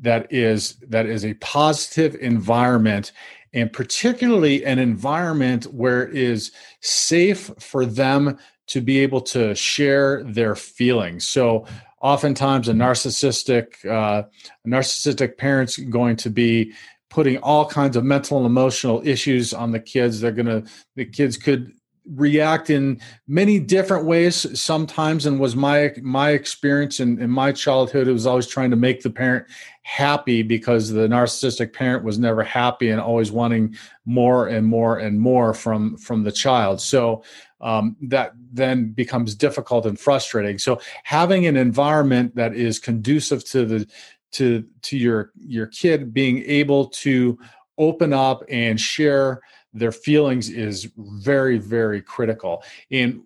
that 0.00 0.32
is 0.32 0.74
that 0.88 1.06
is 1.06 1.24
a 1.24 1.34
positive 1.34 2.14
environment 2.16 3.12
and 3.52 3.72
particularly 3.72 4.64
an 4.64 4.78
environment 4.78 5.64
where 5.66 6.08
it 6.08 6.16
is 6.16 6.50
safe 6.80 7.50
for 7.60 7.86
them 7.86 8.36
to 8.66 8.80
be 8.80 8.98
able 8.98 9.20
to 9.20 9.54
share 9.54 10.24
their 10.24 10.56
feelings. 10.56 11.28
So 11.28 11.66
oftentimes 12.00 12.68
a 12.68 12.72
narcissistic 12.72 13.84
uh, 13.88 14.24
narcissistic 14.66 15.38
parent's 15.38 15.76
going 15.76 16.16
to 16.16 16.30
be 16.30 16.72
putting 17.10 17.36
all 17.38 17.64
kinds 17.64 17.96
of 17.96 18.04
mental 18.04 18.38
and 18.38 18.46
emotional 18.46 19.00
issues 19.06 19.54
on 19.54 19.70
the 19.70 19.80
kids. 19.80 20.20
They're 20.20 20.32
gonna 20.32 20.64
the 20.96 21.04
kids 21.04 21.36
could 21.36 21.72
react 22.12 22.68
in 22.68 23.00
many 23.26 23.58
different 23.58 24.04
ways 24.04 24.60
sometimes 24.60 25.24
and 25.24 25.40
was 25.40 25.56
my 25.56 25.94
my 26.02 26.30
experience 26.30 27.00
in, 27.00 27.18
in 27.18 27.30
my 27.30 27.50
childhood 27.50 28.06
it 28.06 28.12
was 28.12 28.26
always 28.26 28.46
trying 28.46 28.68
to 28.70 28.76
make 28.76 29.00
the 29.00 29.08
parent 29.08 29.46
happy 29.84 30.42
because 30.42 30.90
the 30.90 31.06
narcissistic 31.06 31.72
parent 31.74 32.02
was 32.04 32.18
never 32.18 32.42
happy 32.42 32.88
and 32.88 33.00
always 33.00 33.30
wanting 33.30 33.76
more 34.06 34.48
and 34.48 34.66
more 34.66 34.98
and 34.98 35.20
more 35.20 35.54
from 35.54 35.96
from 35.98 36.24
the 36.24 36.32
child. 36.32 36.80
So 36.80 37.22
um, 37.60 37.94
that 38.00 38.32
then 38.52 38.92
becomes 38.92 39.34
difficult 39.34 39.86
and 39.86 40.00
frustrating. 40.00 40.58
So 40.58 40.80
having 41.04 41.46
an 41.46 41.56
environment 41.56 42.34
that 42.34 42.54
is 42.54 42.78
conducive 42.78 43.44
to 43.50 43.64
the 43.66 43.86
to 44.32 44.64
to 44.82 44.96
your 44.96 45.32
your 45.36 45.66
kid 45.66 46.12
being 46.14 46.42
able 46.44 46.86
to 46.88 47.38
open 47.76 48.12
up 48.12 48.42
and 48.48 48.80
share 48.80 49.42
their 49.74 49.92
feelings 49.92 50.48
is 50.48 50.88
very 50.96 51.58
very 51.58 52.00
critical. 52.00 52.64
And 52.90 53.20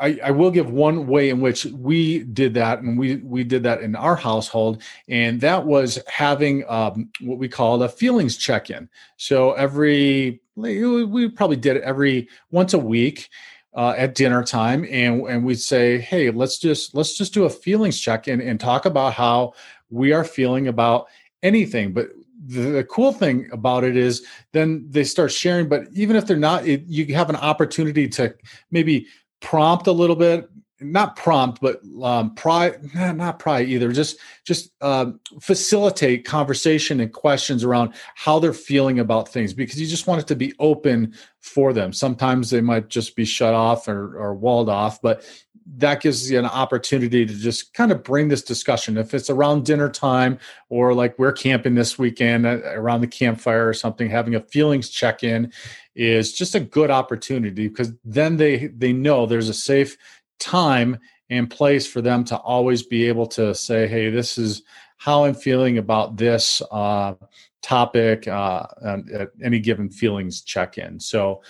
I, 0.00 0.18
I, 0.24 0.30
will 0.30 0.50
give 0.50 0.70
one 0.70 1.06
way 1.06 1.30
in 1.30 1.40
which 1.40 1.64
we 1.66 2.24
did 2.24 2.54
that, 2.54 2.80
and 2.80 2.98
we 2.98 3.16
we 3.16 3.44
did 3.44 3.62
that 3.64 3.82
in 3.82 3.94
our 3.94 4.16
household, 4.16 4.82
and 5.08 5.40
that 5.40 5.64
was 5.64 5.98
having 6.08 6.64
um, 6.68 7.10
what 7.20 7.38
we 7.38 7.48
called 7.48 7.82
a 7.82 7.88
feelings 7.88 8.36
check-in. 8.36 8.88
So 9.16 9.52
every 9.52 10.40
we 10.56 11.28
probably 11.28 11.56
did 11.56 11.76
it 11.76 11.82
every 11.82 12.28
once 12.50 12.74
a 12.74 12.78
week 12.78 13.28
uh, 13.74 13.94
at 13.96 14.14
dinner 14.14 14.42
time, 14.44 14.86
and 14.90 15.22
and 15.28 15.44
we'd 15.44 15.60
say, 15.60 15.98
hey, 15.98 16.30
let's 16.30 16.58
just 16.58 16.94
let's 16.94 17.16
just 17.16 17.34
do 17.34 17.44
a 17.44 17.50
feelings 17.50 18.00
check-in 18.00 18.40
and 18.40 18.58
talk 18.58 18.86
about 18.86 19.14
how 19.14 19.54
we 19.90 20.12
are 20.12 20.24
feeling 20.24 20.68
about 20.68 21.06
anything. 21.42 21.92
But 21.92 22.08
the, 22.46 22.84
cool 22.90 23.12
thing 23.12 23.48
about 23.52 23.84
it 23.84 23.96
is 23.96 24.26
then 24.52 24.86
they 24.90 25.04
start 25.04 25.32
sharing 25.32 25.68
but 25.68 25.86
even 25.92 26.16
if 26.16 26.26
they're 26.26 26.36
not 26.36 26.66
it, 26.66 26.84
you 26.86 27.14
have 27.14 27.30
an 27.30 27.36
opportunity 27.36 28.08
to 28.08 28.34
maybe 28.70 29.06
prompt 29.44 29.86
a 29.86 29.92
little 29.92 30.16
bit 30.16 30.48
not 30.80 31.16
prompt 31.16 31.60
but 31.60 31.80
um 32.02 32.34
pry 32.34 32.72
not, 32.94 33.16
not 33.16 33.38
pry 33.38 33.62
either 33.62 33.92
just 33.92 34.18
just 34.44 34.70
um, 34.80 35.20
facilitate 35.40 36.24
conversation 36.24 37.00
and 37.00 37.12
questions 37.12 37.62
around 37.62 37.94
how 38.14 38.38
they're 38.38 38.52
feeling 38.52 38.98
about 38.98 39.28
things 39.28 39.54
because 39.54 39.80
you 39.80 39.86
just 39.86 40.06
want 40.06 40.20
it 40.20 40.26
to 40.26 40.36
be 40.36 40.52
open 40.58 41.14
for 41.40 41.72
them. 41.72 41.92
Sometimes 41.92 42.50
they 42.50 42.60
might 42.60 42.88
just 42.88 43.16
be 43.16 43.24
shut 43.24 43.54
off 43.54 43.86
or, 43.86 44.18
or 44.18 44.34
walled 44.34 44.68
off 44.68 45.00
but 45.00 45.24
that 45.66 46.00
gives 46.00 46.30
you 46.30 46.38
an 46.38 46.44
opportunity 46.44 47.24
to 47.24 47.34
just 47.34 47.72
kind 47.74 47.90
of 47.90 48.02
bring 48.02 48.28
this 48.28 48.42
discussion. 48.42 48.96
If 48.98 49.14
it's 49.14 49.30
around 49.30 49.64
dinner 49.64 49.88
time 49.88 50.38
or 50.68 50.94
like 50.94 51.18
we're 51.18 51.32
camping 51.32 51.74
this 51.74 51.98
weekend 51.98 52.46
uh, 52.46 52.58
around 52.74 53.00
the 53.00 53.06
campfire 53.06 53.68
or 53.68 53.74
something, 53.74 54.10
having 54.10 54.34
a 54.34 54.40
feelings 54.40 54.90
check 54.90 55.24
in 55.24 55.52
is 55.94 56.32
just 56.32 56.54
a 56.54 56.60
good 56.60 56.90
opportunity 56.90 57.68
because 57.68 57.92
then 58.04 58.36
they 58.36 58.66
they 58.68 58.92
know 58.92 59.26
there's 59.26 59.48
a 59.48 59.54
safe 59.54 59.96
time 60.38 60.98
and 61.30 61.50
place 61.50 61.86
for 61.86 62.02
them 62.02 62.24
to 62.24 62.36
always 62.36 62.82
be 62.82 63.08
able 63.08 63.26
to 63.26 63.54
say, 63.54 63.86
"Hey, 63.86 64.10
this 64.10 64.36
is 64.36 64.62
how 64.98 65.24
I'm 65.24 65.34
feeling 65.34 65.78
about 65.78 66.16
this 66.16 66.60
uh, 66.70 67.14
topic." 67.62 68.28
Uh, 68.28 68.66
at 69.14 69.28
any 69.42 69.60
given 69.60 69.88
feelings 69.88 70.42
check 70.42 70.76
in. 70.76 71.00
So 71.00 71.42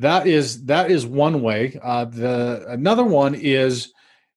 that 0.00 0.26
is 0.26 0.64
that 0.64 0.90
is 0.90 1.06
one 1.06 1.42
way. 1.42 1.78
Uh, 1.82 2.06
the 2.06 2.64
another 2.68 3.04
one 3.04 3.34
is 3.34 3.92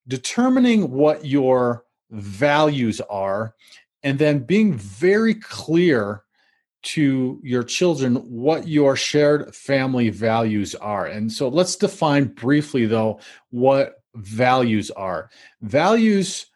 determining 0.08 0.92
what 0.92 1.26
your 1.26 1.86
values 2.12 3.00
are, 3.10 3.56
and 4.04 4.20
then 4.20 4.40
being 4.40 4.74
very 4.74 5.34
clear 5.36 6.24
to 6.84 7.40
your 7.44 7.64
children 7.64 8.16
what 8.30 8.68
your 8.68 8.98
shared 8.98 9.56
family 9.56 10.10
values 10.10 10.76
are. 10.76 11.06
And 11.06 11.32
so 11.32 11.48
let's 11.48 11.78
define 11.78 12.26
briefly 12.26 12.86
though 12.86 13.22
what 13.50 14.04
values 14.16 14.92
are. 14.92 15.30
Values 15.62 16.48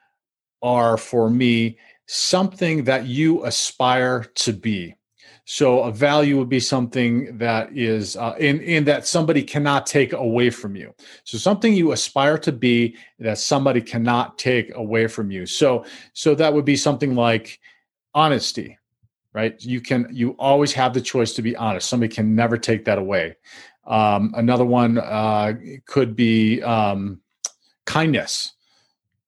are 0.62 0.98
for 0.98 1.30
me 1.30 1.78
something 2.08 2.84
that 2.84 3.06
you 3.06 3.46
aspire 3.46 4.26
to 4.36 4.52
be. 4.52 4.97
So 5.50 5.84
a 5.84 5.94
value 5.94 6.38
would 6.38 6.50
be 6.50 6.60
something 6.60 7.38
that 7.38 7.72
is 7.72 8.18
uh, 8.18 8.36
in 8.38 8.60
in 8.60 8.84
that 8.84 9.08
somebody 9.08 9.42
cannot 9.42 9.86
take 9.86 10.12
away 10.12 10.50
from 10.50 10.76
you. 10.76 10.94
So 11.24 11.38
something 11.38 11.74
you 11.74 11.94
aspire 11.94 12.38
to 12.40 12.52
be 12.52 12.98
that 13.20 13.38
somebody 13.38 13.80
cannot 13.80 14.38
take 14.38 14.76
away 14.76 15.08
from 15.08 15.32
you. 15.32 15.46
So 15.46 15.86
so 16.12 16.36
that 16.36 16.54
would 16.54 16.66
be 16.66 16.76
something 16.76 17.16
like 17.16 17.62
honesty, 18.14 18.78
right? 19.32 19.56
You 19.64 19.80
can 19.80 20.10
you 20.12 20.32
always 20.32 20.74
have 20.74 20.94
the 20.94 21.00
choice 21.00 21.32
to 21.36 21.42
be 21.42 21.56
honest. 21.56 21.88
Somebody 21.88 22.14
can 22.14 22.36
never 22.36 22.58
take 22.58 22.84
that 22.84 22.98
away. 22.98 23.38
Um, 23.86 24.34
another 24.36 24.66
one 24.66 24.98
uh, 24.98 25.54
could 25.86 26.14
be 26.14 26.62
um, 26.62 27.22
kindness, 27.86 28.52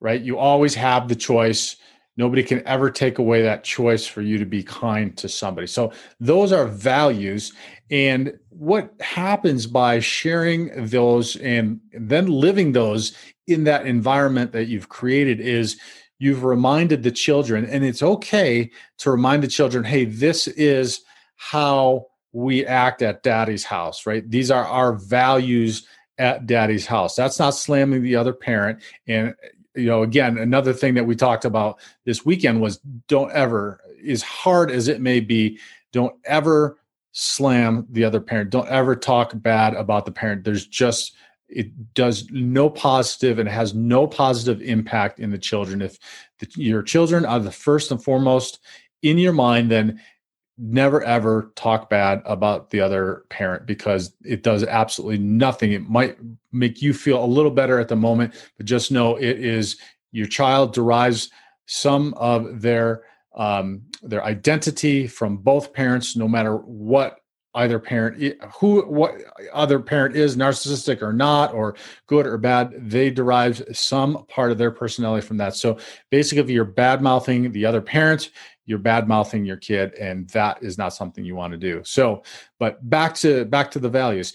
right? 0.02 0.22
You 0.22 0.38
always 0.38 0.76
have 0.76 1.08
the 1.08 1.16
choice 1.16 1.78
Nobody 2.20 2.44
can 2.44 2.62
ever 2.68 2.92
take 2.92 3.18
away 3.18 3.42
that 3.44 3.64
choice 3.64 4.06
for 4.06 4.22
you 4.22 4.38
to 4.40 4.46
be 4.46 4.62
kind 4.62 5.16
to 5.16 5.30
somebody. 5.30 5.68
So 5.68 5.94
those 6.20 6.52
are 6.52 6.66
values. 6.66 7.54
And 7.90 8.38
what 8.50 8.94
happens 9.00 9.66
by 9.66 10.02
sharing 10.02 10.88
those 10.88 11.38
and 11.38 11.80
then 11.94 12.28
living 12.28 12.74
those 12.74 13.14
in 13.48 13.64
that 13.64 13.88
environment 13.88 14.52
that 14.52 14.66
you've 14.66 14.90
created 14.90 15.40
is 15.40 15.80
you've 16.18 16.44
reminded 16.44 17.04
the 17.04 17.12
children, 17.12 17.64
and 17.64 17.86
it's 17.86 18.04
okay 18.04 18.70
to 18.98 19.12
remind 19.12 19.42
the 19.42 19.48
children, 19.48 19.86
hey, 19.86 20.04
this 20.04 20.46
is 20.50 21.00
how 21.38 22.06
we 22.34 22.66
act 22.66 23.02
at 23.02 23.24
daddy's 23.24 23.64
house, 23.64 24.06
right? 24.06 24.30
These 24.30 24.52
are 24.52 24.66
our 24.66 24.92
values 24.92 25.88
at 26.18 26.46
daddy's 26.46 26.86
house. 26.86 27.16
That's 27.16 27.40
not 27.40 27.52
slamming 27.52 28.04
the 28.04 28.18
other 28.18 28.34
parent. 28.34 28.82
And 29.08 29.36
you 29.80 29.88
know, 29.88 30.04
again, 30.04 30.38
another 30.38 30.74
thing 30.74 30.94
that 30.96 31.06
we 31.06 31.16
talked 31.16 31.46
about 31.46 31.80
this 32.06 32.26
weekend 32.26 32.62
was 32.62 32.78
don't 33.08 33.32
ever, 33.32 33.82
as 34.08 34.22
hard 34.22 34.72
as 34.72 34.88
it 34.88 35.02
may 35.02 35.20
be, 35.20 35.60
don't 35.92 36.16
ever 36.26 36.80
slam 37.12 37.88
the 37.90 38.04
other 38.04 38.22
parent. 38.22 38.50
Don't 38.50 38.70
ever 38.70 38.96
talk 38.96 39.32
bad 39.36 39.74
about 39.74 40.06
the 40.06 40.12
parent. 40.12 40.44
There's 40.44 40.68
just, 40.68 41.16
it 41.48 41.94
does 41.96 42.30
no 42.30 42.70
positive 42.70 43.40
and 43.40 43.50
has 43.50 43.74
no 43.74 44.06
positive 44.06 44.62
impact 44.62 45.20
in 45.20 45.32
the 45.32 45.38
children. 45.38 45.82
If 45.82 45.98
the, 46.38 46.48
your 46.56 46.84
children 46.84 47.26
are 47.26 47.40
the 47.40 47.52
first 47.52 47.92
and 47.92 48.04
foremost 48.04 48.60
in 49.02 49.18
your 49.18 49.34
mind, 49.34 49.72
then 49.72 50.00
never 50.60 51.02
ever 51.04 51.52
talk 51.56 51.90
bad 51.90 52.22
about 52.26 52.70
the 52.70 52.82
other 52.82 53.24
parent 53.30 53.66
because 53.66 54.14
it 54.24 54.44
does 54.44 54.64
absolutely 54.64 55.18
nothing. 55.18 55.72
It 55.72 55.90
might 55.90 56.18
make 56.52 56.82
you 56.82 56.94
feel 56.94 57.24
a 57.24 57.26
little 57.26 57.52
better 57.52 57.80
at 57.80 57.88
the 57.88 57.96
moment, 57.96 58.34
but 58.58 58.66
just 58.66 58.92
know 58.92 59.16
it 59.16 59.40
is 59.40 59.78
your 60.12 60.28
child 60.28 60.74
derives 60.74 61.30
some 61.66 62.14
of 62.16 62.62
their 62.62 63.04
um, 63.36 63.84
their 64.02 64.24
identity 64.24 65.08
from 65.08 65.38
both 65.38 65.72
parents, 65.72 66.16
no 66.16 66.28
matter 66.28 66.58
what 66.58 67.20
either 67.56 67.80
parent 67.80 68.36
who 68.60 68.82
what 68.84 69.16
other 69.52 69.80
parent 69.80 70.16
is 70.16 70.38
narcissistic 70.38 71.02
or 71.02 71.12
not 71.12 71.54
or 71.54 71.76
good 72.06 72.28
or 72.28 72.38
bad 72.38 72.72
they 72.90 73.10
derive 73.10 73.62
some 73.72 74.26
part 74.28 74.52
of 74.52 74.58
their 74.58 74.72
personality 74.72 75.26
from 75.26 75.38
that. 75.38 75.56
So 75.56 75.78
basically 76.12 76.44
if 76.44 76.50
you're 76.50 76.66
bad 76.66 77.02
mouthing 77.02 77.52
the 77.52 77.66
other 77.66 77.82
parent 77.82 78.30
you're 78.66 78.78
bad 78.78 79.08
mouthing 79.08 79.46
your 79.46 79.58
kid 79.58 79.94
and 79.96 80.30
that 80.30 80.62
is 80.62 80.78
not 80.78 80.94
something 80.94 81.26
you 81.26 81.36
want 81.36 81.52
to 81.52 81.58
do. 81.58 81.82
So 81.84 82.22
but 82.60 82.88
back 82.88 83.16
to 83.16 83.46
back 83.46 83.72
to 83.72 83.80
the 83.80 83.90
values. 83.90 84.34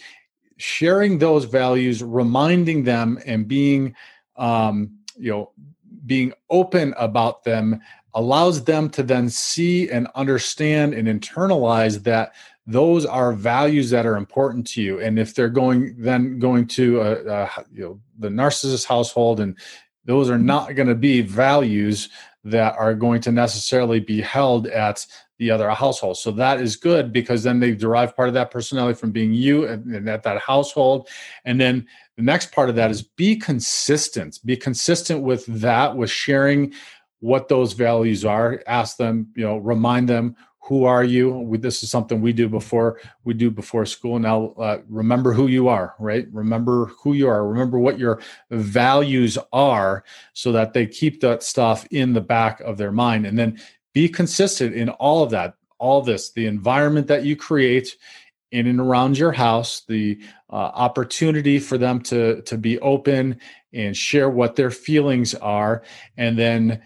Sharing 0.56 1.18
those 1.18 1.44
values 1.44 2.02
reminding 2.02 2.83
them 2.83 3.18
and 3.26 3.47
being 3.47 3.94
um 4.37 4.99
you 5.16 5.30
know 5.30 5.52
being 6.06 6.33
open 6.50 6.94
about 6.99 7.44
them 7.44 7.80
allows 8.14 8.64
them 8.64 8.88
to 8.88 9.02
then 9.02 9.28
see 9.28 9.90
and 9.90 10.09
understand 10.14 10.94
and 10.94 11.09
internalize 11.09 12.02
that 12.04 12.35
those 12.66 13.04
are 13.04 13.33
values 13.33 13.90
that 13.90 14.06
are 14.06 14.16
important 14.16 14.66
to 14.68 14.83
you. 14.83 15.00
And 15.00 15.18
if 15.18 15.35
they're 15.35 15.49
going 15.49 15.94
then 15.99 16.38
going 16.38 16.66
to 16.68 17.00
a, 17.00 17.26
a 17.26 17.50
you 17.73 17.83
know 17.83 18.00
the 18.18 18.28
narcissist 18.28 18.87
household 18.87 19.40
and 19.40 19.56
those 20.04 20.30
are 20.30 20.38
not 20.38 20.75
going 20.75 20.88
to 20.88 20.94
be 20.94 21.21
values 21.21 22.09
that 22.44 22.76
are 22.76 22.94
going 22.94 23.21
to 23.23 23.33
necessarily 23.33 24.00
be 24.00 24.21
held 24.21 24.66
at 24.66 25.06
the 25.38 25.50
other 25.50 25.68
household. 25.71 26.16
So 26.16 26.30
that 26.33 26.61
is 26.61 26.76
good 26.76 27.12
because 27.12 27.42
then 27.42 27.59
they 27.59 27.73
derive 27.73 28.14
part 28.14 28.28
of 28.28 28.35
that 28.35 28.50
personality 28.50 28.99
from 28.99 29.11
being 29.11 29.33
you 29.33 29.66
and, 29.66 29.94
and 29.94 30.09
at 30.09 30.23
that 30.23 30.38
household. 30.38 31.09
And 31.44 31.61
then 31.61 31.87
the 32.16 32.23
next 32.23 32.52
part 32.52 32.68
of 32.68 32.76
that 32.76 32.90
is 32.90 33.02
be 33.02 33.37
consistent. 33.37 34.38
Be 34.44 34.56
consistent 34.56 35.23
with 35.23 35.44
that 35.47 35.97
with 35.97 36.11
sharing 36.11 36.73
what 37.21 37.49
those 37.49 37.73
values 37.73 38.25
are. 38.25 38.62
Ask 38.66 38.97
them 38.97 39.28
you 39.35 39.44
know 39.44 39.56
remind 39.59 40.09
them 40.09 40.37
who 40.66 40.85
are 40.85 41.04
you? 41.04 41.30
We, 41.30 41.59
this 41.59 41.83
is 41.83 41.90
something 41.90 42.21
we 42.21 42.33
do 42.33 42.49
before 42.49 43.00
we 43.25 43.35
do 43.35 43.50
before 43.50 43.85
school. 43.85 44.18
Now 44.18 44.54
uh, 44.59 44.78
remember 44.88 45.33
who 45.33 45.49
you 45.49 45.68
are 45.68 45.94
right? 45.99 46.26
Remember 46.33 46.87
who 47.02 47.12
you 47.12 47.28
are. 47.28 47.47
Remember 47.47 47.78
what 47.78 47.99
your 47.99 48.21
values 48.50 49.37
are 49.52 50.04
so 50.33 50.52
that 50.52 50.73
they 50.73 50.87
keep 50.87 51.21
that 51.21 51.42
stuff 51.42 51.87
in 51.90 52.14
the 52.14 52.21
back 52.21 52.61
of 52.61 52.78
their 52.78 52.92
mind. 52.92 53.26
And 53.26 53.38
then 53.38 53.61
be 53.92 54.09
consistent 54.09 54.75
in 54.75 54.88
all 54.88 55.23
of 55.23 55.30
that 55.30 55.54
all 55.78 56.00
this 56.00 56.33
the 56.33 56.47
environment 56.47 57.06
that 57.09 57.25
you 57.25 57.37
create 57.37 57.97
in 58.52 58.66
and 58.66 58.80
around 58.80 59.18
your 59.18 59.33
house 59.33 59.83
the 59.88 60.18
uh, 60.50 60.54
opportunity 60.54 61.59
for 61.59 61.76
them 61.76 62.00
to 62.00 62.40
to 62.42 62.56
be 62.56 62.78
open 62.80 63.38
and 63.73 63.97
share 63.97 64.30
what 64.30 64.56
their 64.56 64.71
feelings 64.71 65.35
are 65.35 65.83
and 66.16 66.38
then 66.38 66.80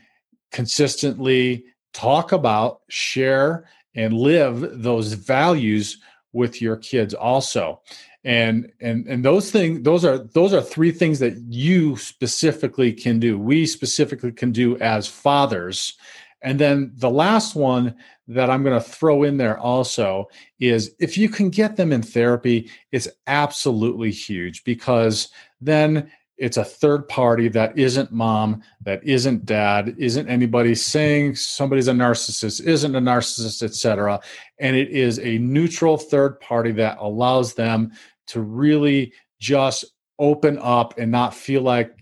consistently 0.51 1.65
talk 1.93 2.33
about, 2.33 2.81
share, 2.89 3.69
and 3.95 4.15
live 4.15 4.83
those 4.83 5.13
values 5.13 5.99
with 6.33 6.61
your 6.63 6.77
kids 6.77 7.15
also. 7.15 7.81
And 8.25 8.71
and 8.81 9.07
and 9.07 9.25
those 9.25 9.51
things 9.51 9.83
those 9.83 10.05
are 10.05 10.19
those 10.19 10.53
are 10.53 10.61
three 10.61 10.91
things 10.91 11.19
that 11.21 11.37
you 11.49 11.97
specifically 11.97 12.93
can 12.93 13.19
do. 13.19 13.39
We 13.39 13.65
specifically 13.67 14.33
can 14.33 14.53
do 14.53 14.77
as 14.79 15.07
fathers. 15.07 15.97
And 16.43 16.59
then 16.59 16.93
the 16.95 17.11
last 17.11 17.55
one 17.55 17.97
that 18.29 18.51
i'm 18.51 18.63
going 18.63 18.81
to 18.81 18.89
throw 18.89 19.23
in 19.23 19.39
there 19.39 19.59
also 19.59 20.29
is 20.61 20.95
if 21.01 21.17
you 21.19 21.29
can 21.29 21.49
get 21.51 21.77
them 21.77 21.93
in 21.93 22.03
therapy 22.03 22.71
it's 22.93 23.09
absolutely 23.27 24.11
huge 24.11 24.63
because 24.65 25.31
then 25.61 26.11
it's 26.39 26.57
a 26.57 26.65
third 26.65 27.09
party 27.09 27.49
that 27.49 27.77
isn't 27.77 28.13
mom, 28.13 28.63
that 28.83 29.03
isn't 29.05 29.45
dad, 29.45 29.95
isn't 29.99 30.29
anybody 30.29 30.75
saying 30.75 31.35
somebody's 31.35 31.89
a 31.89 31.93
narcissist, 31.93 32.65
isn't 32.65 32.95
a 32.95 33.01
narcissist, 33.01 33.63
etc. 33.63 34.21
And 34.59 34.77
it 34.77 34.91
is 34.91 35.19
a 35.19 35.39
neutral 35.39 35.99
third 35.99 36.41
party 36.41 36.73
that 36.73 36.99
allows 37.01 37.55
them 37.55 37.93
to 38.29 38.41
really 38.41 39.13
just 39.41 39.85
open 40.19 40.59
up 40.59 40.99
and 40.99 41.11
not 41.11 41.35
feel 41.35 41.63
like 41.63 41.95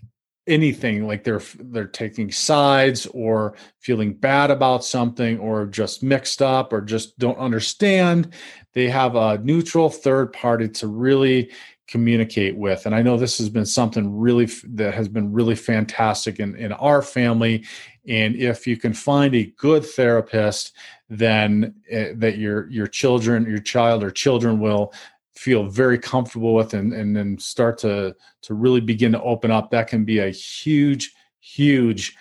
anything 0.47 1.05
like 1.05 1.23
they're 1.23 1.41
they're 1.59 1.85
taking 1.85 2.31
sides 2.31 3.05
or 3.07 3.53
feeling 3.79 4.13
bad 4.13 4.49
about 4.49 4.83
something 4.83 5.37
or 5.39 5.65
just 5.65 6.01
mixed 6.01 6.41
up 6.41 6.71
or 6.71 6.79
just 6.79 7.19
don't 7.19 7.37
understand 7.37 8.33
they 8.73 8.87
have 8.87 9.15
a 9.15 9.37
neutral 9.39 9.89
third 9.89 10.31
party 10.31 10.69
to 10.69 10.87
really 10.87 11.51
communicate 11.87 12.55
with. 12.57 12.85
And 12.85 12.93
i 12.93 13.01
know 13.01 13.17
this 13.17 13.37
has 13.37 13.49
been 13.49 13.65
something 13.65 14.17
really 14.17 14.45
that 14.65 14.93
has 14.93 15.07
been 15.07 15.31
really 15.31 15.55
fantastic 15.55 16.39
in, 16.39 16.55
in 16.55 16.73
our 16.73 17.01
family. 17.01 17.65
And 18.07 18.35
if 18.35 18.67
you 18.67 18.77
can 18.77 18.93
find 18.93 19.33
a 19.35 19.53
good 19.57 19.85
therapist 19.85 20.73
then 21.09 21.73
uh, 21.93 22.11
that 22.15 22.37
your 22.37 22.69
your 22.69 22.87
children 22.87 23.45
your 23.45 23.59
child 23.59 24.03
or 24.03 24.11
children 24.11 24.59
will 24.59 24.93
feel 25.35 25.65
very 25.65 25.97
comfortable 25.97 26.53
with 26.53 26.73
and 26.73 26.93
and 26.93 27.15
then 27.15 27.37
start 27.37 27.77
to 27.77 28.15
to 28.41 28.53
really 28.53 28.81
begin 28.81 29.11
to 29.13 29.21
open 29.21 29.51
up 29.51 29.71
that 29.71 29.87
can 29.87 30.03
be 30.03 30.19
a 30.19 30.29
huge 30.29 31.13
huge 31.39 32.15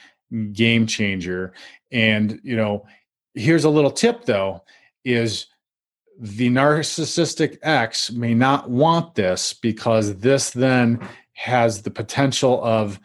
game 0.53 0.87
changer. 0.87 1.53
And 1.91 2.41
you 2.43 2.57
know 2.57 2.87
here's 3.35 3.65
a 3.65 3.71
little 3.71 3.91
tip 3.91 4.25
though 4.25 4.63
is 5.05 5.47
the 6.19 6.49
narcissistic 6.49 7.59
X 7.63 8.11
may 8.11 8.35
not 8.35 8.71
want 8.71 9.15
this 9.15 9.53
because 9.53 10.17
this 10.19 10.51
then 10.51 11.07
has 11.35 11.83
the 11.83 11.91
potential 11.91 12.63
of 12.65 12.99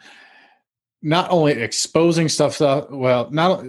not 1.02 1.30
only 1.30 1.52
exposing 1.52 2.28
stuff, 2.28 2.60
well, 2.60 3.28
not 3.30 3.64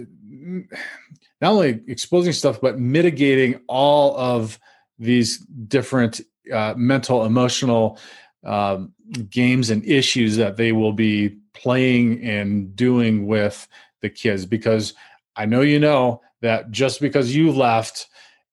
not 1.40 1.52
only 1.52 1.82
exposing 1.88 2.32
stuff, 2.32 2.60
but 2.60 2.78
mitigating 2.78 3.60
all 3.66 4.16
of 4.16 4.58
these 4.98 5.38
different 5.68 6.20
uh, 6.52 6.74
mental, 6.76 7.24
emotional 7.24 7.98
um, 8.44 8.92
games 9.28 9.70
and 9.70 9.84
issues 9.84 10.36
that 10.36 10.56
they 10.56 10.72
will 10.72 10.92
be 10.92 11.36
playing 11.52 12.22
and 12.22 12.74
doing 12.76 13.26
with 13.26 13.66
the 14.00 14.08
kids. 14.08 14.46
Because 14.46 14.94
I 15.36 15.44
know 15.46 15.60
you 15.60 15.78
know 15.80 16.22
that 16.40 16.70
just 16.70 17.00
because 17.00 17.34
you 17.34 17.50
left 17.52 18.06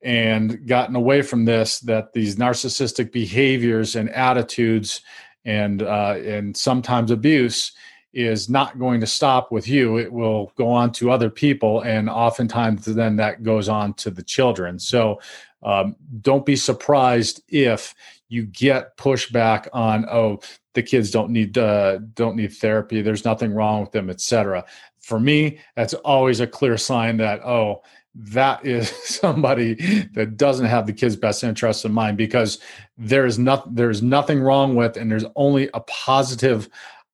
and 0.03 0.67
gotten 0.67 0.95
away 0.95 1.21
from 1.21 1.45
this 1.45 1.79
that 1.81 2.13
these 2.13 2.35
narcissistic 2.35 3.11
behaviors 3.11 3.95
and 3.95 4.09
attitudes 4.11 5.01
and 5.45 5.81
uh, 5.83 6.15
and 6.23 6.55
sometimes 6.55 7.11
abuse 7.11 7.73
is 8.13 8.49
not 8.49 8.77
going 8.77 8.99
to 8.99 9.07
stop 9.07 9.51
with 9.51 9.67
you. 9.67 9.97
It 9.97 10.11
will 10.11 10.51
go 10.57 10.67
on 10.67 10.91
to 10.93 11.11
other 11.11 11.29
people 11.29 11.81
and 11.81 12.09
oftentimes 12.09 12.85
then 12.85 13.15
that 13.17 13.43
goes 13.43 13.69
on 13.69 13.93
to 13.95 14.11
the 14.11 14.23
children. 14.23 14.79
So 14.79 15.21
um, 15.63 15.95
don't 16.21 16.45
be 16.45 16.55
surprised 16.55 17.41
if 17.47 17.93
you 18.31 18.45
get 18.45 18.97
pushback 18.97 19.67
on 19.73 20.05
oh 20.09 20.39
the 20.73 20.81
kids 20.81 21.11
don't 21.11 21.29
need 21.29 21.57
uh, 21.57 21.99
don't 22.15 22.35
need 22.35 22.53
therapy 22.53 23.01
there's 23.01 23.25
nothing 23.25 23.53
wrong 23.53 23.81
with 23.81 23.91
them 23.91 24.09
etc 24.09 24.63
for 24.99 25.19
me 25.19 25.59
that's 25.75 25.93
always 25.93 26.39
a 26.39 26.47
clear 26.47 26.77
sign 26.77 27.17
that 27.17 27.41
oh 27.41 27.81
that 28.15 28.65
is 28.65 28.89
somebody 29.03 29.75
that 30.13 30.37
doesn't 30.37 30.65
have 30.65 30.85
the 30.85 30.93
kids' 30.93 31.15
best 31.15 31.43
interests 31.43 31.85
in 31.85 31.91
mind 31.91 32.17
because 32.17 32.59
there 32.97 33.25
is 33.25 33.39
not 33.39 33.73
there's 33.75 34.01
nothing 34.01 34.41
wrong 34.41 34.75
with 34.75 34.97
and 34.97 35.11
there's 35.11 35.25
only 35.35 35.69
a 35.73 35.79
positive 35.81 36.69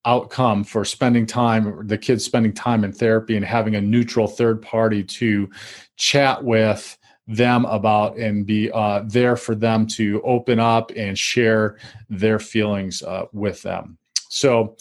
outcome 0.06 0.64
for 0.64 0.86
spending 0.86 1.26
time 1.26 1.86
the 1.86 1.98
kids 1.98 2.24
spending 2.24 2.54
time 2.54 2.84
in 2.84 2.94
therapy 2.94 3.36
and 3.36 3.46
having 3.46 3.76
a 3.76 3.82
neutral 3.82 4.28
third 4.28 4.62
party 4.62 5.04
to 5.04 5.50
chat 5.98 6.44
with 6.44 6.98
them 7.28 7.66
about 7.66 8.18
and 8.18 8.46
be 8.46 8.72
uh, 8.72 9.04
there 9.06 9.36
for 9.36 9.54
them 9.54 9.86
to 9.86 10.22
open 10.24 10.60
up 10.60 10.92
and 10.96 11.18
share 11.20 11.78
their 12.10 12.40
feelings 12.40 13.04
uh, 13.04 13.26
with 13.34 13.62
them. 13.64 13.98
So 14.30 14.78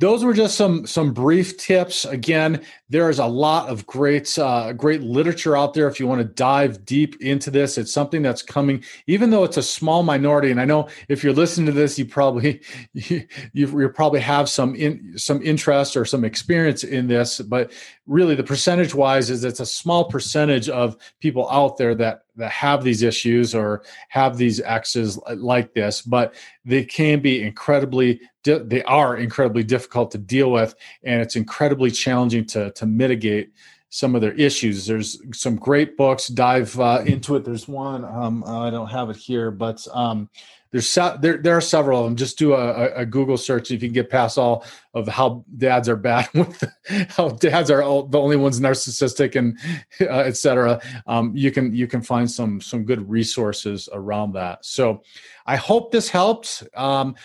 those 0.00 0.24
were 0.24 0.34
just 0.34 0.56
some 0.56 0.86
some 0.86 1.12
brief 1.12 1.56
tips. 1.56 2.04
Again 2.04 2.62
there 2.88 3.08
is 3.08 3.20
a 3.20 3.26
lot 3.26 3.68
of 3.68 3.86
great 3.86 4.36
uh, 4.38 4.72
great 4.72 5.02
literature 5.02 5.56
out 5.56 5.74
there 5.74 5.86
if 5.86 6.00
you 6.00 6.06
want 6.06 6.20
to 6.20 6.24
dive 6.24 6.84
deep 6.84 7.20
into 7.20 7.50
this. 7.50 7.78
It's 7.78 7.92
something 7.92 8.22
that's 8.22 8.42
coming 8.42 8.82
even 9.06 9.30
though 9.30 9.44
it's 9.44 9.56
a 9.56 9.62
small 9.62 10.02
minority 10.02 10.50
and 10.50 10.60
i 10.60 10.64
know 10.64 10.88
if 11.08 11.22
you're 11.22 11.32
listening 11.32 11.66
to 11.66 11.72
this 11.72 11.98
you 11.98 12.04
probably 12.04 12.60
you, 12.94 13.26
you 13.52 13.88
probably 13.90 14.20
have 14.20 14.48
some 14.48 14.74
in 14.74 15.16
some 15.16 15.42
interest 15.42 15.96
or 15.96 16.04
some 16.04 16.24
experience 16.24 16.84
in 16.84 17.06
this 17.06 17.40
but 17.40 17.72
really 18.10 18.34
the 18.34 18.42
percentage 18.42 18.92
wise 18.92 19.30
is 19.30 19.44
it's 19.44 19.60
a 19.60 19.66
small 19.66 20.04
percentage 20.04 20.68
of 20.68 20.96
people 21.20 21.48
out 21.48 21.76
there 21.76 21.94
that 21.94 22.24
that 22.34 22.50
have 22.50 22.82
these 22.82 23.02
issues 23.02 23.54
or 23.54 23.82
have 24.08 24.36
these 24.36 24.60
X's 24.60 25.18
like 25.36 25.72
this, 25.74 26.02
but 26.02 26.34
they 26.64 26.84
can 26.84 27.20
be 27.20 27.42
incredibly 27.42 28.20
they 28.42 28.82
are 28.82 29.16
incredibly 29.16 29.62
difficult 29.62 30.10
to 30.10 30.18
deal 30.18 30.50
with, 30.50 30.74
and 31.04 31.22
it's 31.22 31.36
incredibly 31.36 31.90
challenging 31.90 32.44
to 32.46 32.72
to 32.72 32.84
mitigate 32.84 33.52
some 33.90 34.14
of 34.14 34.20
their 34.20 34.34
issues. 34.34 34.86
There's 34.86 35.20
some 35.32 35.56
great 35.56 35.96
books. 35.96 36.28
Dive 36.28 36.78
uh, 36.80 37.02
into 37.06 37.36
it. 37.36 37.44
There's 37.44 37.68
one 37.68 38.04
um, 38.04 38.42
I 38.44 38.70
don't 38.70 38.90
have 38.90 39.08
it 39.10 39.16
here, 39.16 39.52
but 39.52 39.86
um, 39.92 40.28
there's 40.72 40.94
there 41.20 41.38
there 41.38 41.56
are 41.56 41.60
several 41.60 42.00
of 42.00 42.04
them. 42.04 42.16
Just 42.16 42.38
do 42.38 42.54
a, 42.54 42.92
a, 42.94 43.06
Google 43.06 43.36
search 43.36 43.70
if 43.70 43.82
you 43.82 43.88
can 43.88 43.92
get 43.92 44.08
past 44.08 44.38
all 44.38 44.64
of 44.94 45.08
how 45.08 45.44
dads 45.56 45.88
are 45.88 45.96
bad 45.96 46.28
with 46.34 46.62
how 47.08 47.30
dads 47.30 47.70
are 47.70 47.82
all, 47.82 48.04
the 48.04 48.20
only 48.20 48.36
ones 48.36 48.60
narcissistic 48.60 49.34
and 49.34 49.58
uh, 50.00 50.20
etc. 50.20 50.80
Um, 51.06 51.32
you 51.34 51.50
can 51.50 51.74
you 51.74 51.88
can 51.88 52.02
find 52.02 52.30
some 52.30 52.60
some 52.60 52.84
good 52.84 53.08
resources 53.10 53.88
around 53.92 54.32
that. 54.34 54.64
So 54.64 55.02
I 55.46 55.56
hope 55.56 55.90
this 55.90 56.08
helped. 56.08 56.62
Um, 56.74 57.16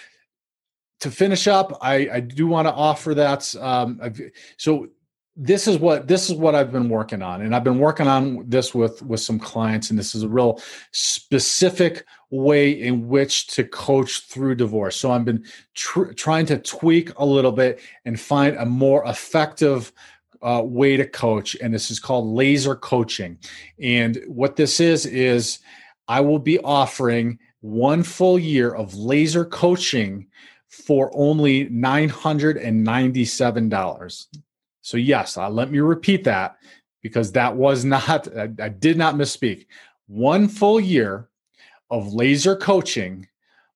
to 1.01 1.12
finish 1.12 1.45
up, 1.47 1.77
I, 1.81 2.10
I 2.13 2.19
do 2.21 2.47
want 2.47 2.67
to 2.67 2.73
offer 2.73 3.13
that. 3.15 3.53
Um, 3.58 3.99
so 4.58 4.88
this 5.36 5.67
is 5.67 5.78
what 5.78 6.08
this 6.08 6.30
is 6.30 6.36
what 6.36 6.56
I've 6.56 6.71
been 6.71 6.88
working 6.88 7.21
on, 7.21 7.41
and 7.41 7.54
I've 7.54 7.65
been 7.65 7.80
working 7.80 8.08
on 8.08 8.48
this 8.48 8.74
with 8.74 9.02
with 9.02 9.19
some 9.19 9.38
clients, 9.38 9.89
and 9.89 10.00
this 10.00 10.15
is 10.15 10.24
a 10.24 10.30
real 10.30 10.62
specific 10.91 12.06
way 12.30 12.71
in 12.71 13.10
which 13.10 13.48
to 13.48 13.65
coach 13.65 14.21
through 14.21 14.56
divorce. 14.56 14.95
So 14.95 15.12
I've 15.12 15.26
been 15.26 15.43
tr- 15.74 16.13
trying 16.13 16.45
to 16.48 16.58
tweak 16.58 17.12
a 17.17 17.26
little 17.26 17.52
bit 17.52 17.82
and 18.06 18.17
find 18.19 18.56
a 18.56 18.65
more 18.65 19.04
effective 19.06 19.91
uh, 20.41 20.62
way 20.63 20.95
to 20.95 21.06
coach, 21.06 21.58
and 21.62 21.74
this 21.74 21.91
is 21.91 22.00
called 22.00 22.28
laser 22.28 22.76
coaching. 22.76 23.38
And 23.82 24.24
what 24.28 24.56
this 24.56 24.80
is 24.80 25.06
is 25.06 25.60
I 26.08 26.21
will 26.21 26.39
be 26.39 26.60
offering 26.60 27.39
one 27.60 28.04
full 28.04 28.39
year 28.39 28.74
of 28.74 28.95
laser 28.95 29.43
coaching 29.43 30.28
for 30.69 31.12
only 31.13 31.69
$997. 31.69 34.28
So, 34.86 34.95
yes, 34.98 35.36
uh, 35.36 35.50
let 35.50 35.71
me 35.71 35.80
repeat 35.80 36.24
that 36.26 36.58
because 37.02 37.32
that 37.32 37.56
was 37.56 37.84
not, 37.86 38.28
I, 38.38 38.50
I 38.62 38.69
did 38.69 38.98
not 38.98 39.15
misspeak. 39.15 39.65
One 40.06 40.48
full 40.48 40.80
year 40.80 41.28
of 41.89 42.13
laser 42.13 42.56
coaching 42.56 43.28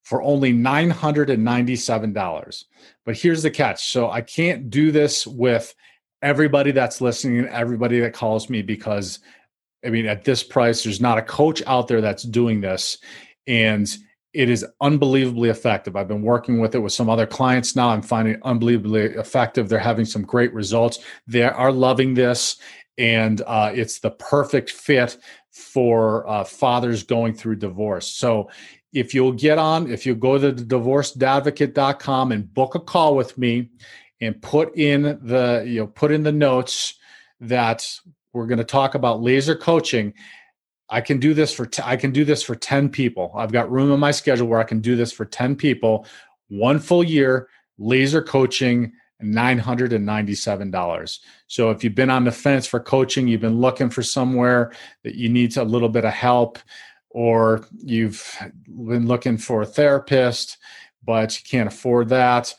for 0.04 0.22
only 0.22 0.54
$997. 0.54 2.64
But 3.06 3.18
here's 3.18 3.42
the 3.42 3.50
catch. 3.50 3.92
So 3.92 4.12
I 4.12 4.22
can't 4.22 4.70
do 4.70 4.92
this 4.92 5.26
with 5.26 5.74
everybody 6.22 6.70
that's 6.70 7.02
listening 7.02 7.40
and 7.40 7.50
everybody 7.50 8.00
that 8.02 8.14
calls 8.14 8.48
me 8.48 8.62
because 8.62 9.18
I 9.84 9.90
mean, 9.90 10.06
at 10.06 10.26
this 10.26 10.44
price, 10.44 10.84
there's 10.84 11.02
not 11.02 11.18
a 11.18 11.24
coach 11.24 11.64
out 11.66 11.88
there 11.88 12.02
that's 12.02 12.22
doing 12.22 12.62
this. 12.62 13.00
And 13.48 13.90
it 14.34 14.50
is 14.50 14.66
unbelievably 14.82 15.50
effective. 15.50 15.96
I've 15.96 16.08
been 16.08 16.22
working 16.22 16.60
with 16.60 16.76
it 16.76 16.80
with 16.80 16.94
some 16.94 17.10
other 17.10 17.26
clients 17.26 17.76
now. 17.76 17.90
I'm 17.90 18.02
finding 18.02 18.36
it 18.36 18.42
unbelievably 18.44 19.16
effective. 19.16 19.70
They're 19.70 19.80
having 19.80 20.06
some 20.06 20.22
great 20.22 20.54
results. 20.54 21.00
They 21.26 21.44
are 21.44 21.72
loving 21.72 22.14
this, 22.14 22.58
and 22.98 23.42
uh, 23.48 23.72
it's 23.74 24.00
the 24.00 24.12
perfect 24.12 24.70
fit 24.72 25.18
for 25.52 26.30
uh, 26.30 26.44
fathers 26.44 27.04
going 27.04 27.34
through 27.34 27.56
divorce. 27.56 28.08
So, 28.08 28.50
if 28.92 29.14
you'll 29.14 29.34
get 29.34 29.60
on, 29.60 29.92
if 29.92 30.06
you 30.06 30.16
go 30.16 30.40
to 30.40 30.52
divorceddadvocate.com 30.52 32.32
and 32.32 32.52
book 32.54 32.74
a 32.74 32.80
call 32.80 33.16
with 33.16 33.38
me 33.38 33.70
and 34.20 34.42
put 34.42 34.76
in 34.76 35.04
the, 35.04 35.64
you 35.68 35.82
know, 35.82 35.88
put 35.88 36.12
in 36.12 36.24
the 36.24 36.32
notes 36.32 36.96
that 37.40 37.88
we're 38.34 38.48
going 38.48 38.58
to 38.58 38.64
talk 38.64 38.96
about 38.96 39.22
laser 39.22 39.56
coaching 39.56 40.14
I 40.90 41.02
can 41.02 41.20
do 41.20 41.34
this 41.34 41.54
for 41.54 41.66
t- 41.66 41.84
I 41.86 41.96
can 41.96 42.12
do 42.12 42.26
this 42.26 42.42
for 42.44 42.56
10 42.56 42.90
people. 42.90 43.32
I've 43.36 43.52
got 43.52 43.72
room 43.72 43.92
in 43.92 44.00
my 44.00 44.12
schedule 44.12 44.48
where 44.48 44.60
I 44.60 44.64
can 44.64 44.80
do 44.80 44.96
this 44.96 45.12
for 45.12 45.26
10 45.26 45.56
people, 45.56 46.06
one 46.48 46.80
full 46.80 47.04
year, 47.04 47.50
laser 47.78 48.22
coaching, 48.22 48.92
$997. 49.24 51.20
So 51.48 51.70
if 51.72 51.84
you've 51.84 51.96
been 51.96 52.10
on 52.10 52.24
the 52.24 52.32
fence 52.32 52.66
for 52.66 52.80
coaching, 52.80 53.28
you've 53.28 53.42
been 53.42 53.60
looking 53.60 53.90
for 53.90 54.02
somewhere 54.02 54.72
that 55.04 55.16
you 55.16 55.30
need 55.30 55.56
a 55.58 55.64
little 55.64 55.90
bit 55.90 56.06
of 56.06 56.14
help 56.14 56.58
or 57.10 57.68
you've 57.84 58.24
been 58.66 59.08
looking 59.08 59.38
for 59.38 59.62
a 59.62 59.66
therapist 59.66 60.58
but 61.04 61.40
you 61.40 61.44
can't 61.50 61.68
afford 61.68 62.10
that, 62.10 62.54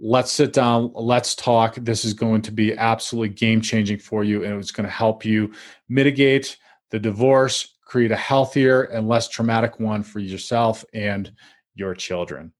let's 0.00 0.30
sit 0.30 0.52
down, 0.52 0.92
let's 0.94 1.34
talk. 1.34 1.74
This 1.74 2.04
is 2.04 2.14
going 2.14 2.42
to 2.42 2.52
be 2.52 2.76
absolutely 2.76 3.30
game 3.30 3.60
changing 3.60 3.98
for 3.98 4.22
you 4.22 4.44
and 4.44 4.58
it's 4.60 4.70
going 4.70 4.86
to 4.86 4.92
help 4.92 5.24
you 5.24 5.52
mitigate 5.88 6.56
the 6.90 6.98
divorce, 6.98 7.74
create 7.84 8.12
a 8.12 8.16
healthier 8.16 8.82
and 8.82 9.08
less 9.08 9.28
traumatic 9.28 9.80
one 9.80 10.02
for 10.02 10.20
yourself 10.20 10.84
and 10.92 11.32
your 11.74 11.94
children. 11.94 12.52